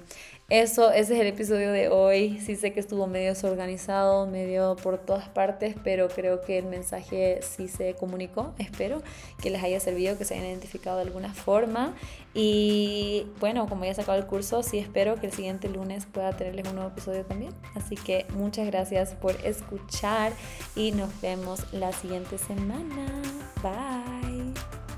eso, 0.49 0.91
ese 0.91 1.15
es 1.15 1.21
el 1.21 1.27
episodio 1.27 1.71
de 1.71 1.89
hoy. 1.89 2.39
Sí 2.39 2.55
sé 2.55 2.73
que 2.73 2.79
estuvo 2.79 3.07
medio 3.07 3.29
desorganizado, 3.29 4.25
medio 4.25 4.75
por 4.81 4.97
todas 4.97 5.29
partes, 5.29 5.75
pero 5.83 6.07
creo 6.09 6.41
que 6.41 6.57
el 6.57 6.65
mensaje 6.65 7.39
sí 7.41 7.67
se 7.67 7.93
comunicó, 7.93 8.53
espero 8.57 9.01
que 9.41 9.49
les 9.49 9.63
haya 9.63 9.79
servido, 9.79 10.17
que 10.17 10.25
se 10.25 10.33
hayan 10.33 10.47
identificado 10.47 10.97
de 10.97 11.03
alguna 11.03 11.33
forma. 11.33 11.95
Y 12.33 13.27
bueno, 13.39 13.67
como 13.67 13.85
ya 13.85 13.91
he 13.91 13.95
sacado 13.95 14.17
el 14.17 14.25
curso, 14.25 14.63
sí 14.63 14.77
espero 14.77 15.15
que 15.15 15.27
el 15.27 15.33
siguiente 15.33 15.67
lunes 15.67 16.05
pueda 16.05 16.35
tenerles 16.35 16.67
un 16.67 16.75
nuevo 16.75 16.91
episodio 16.91 17.25
también. 17.25 17.53
Así 17.75 17.95
que 17.95 18.25
muchas 18.35 18.67
gracias 18.67 19.13
por 19.13 19.35
escuchar 19.45 20.33
y 20.75 20.91
nos 20.91 21.09
vemos 21.21 21.71
la 21.73 21.91
siguiente 21.91 22.37
semana. 22.37 23.21
Bye. 23.61 24.88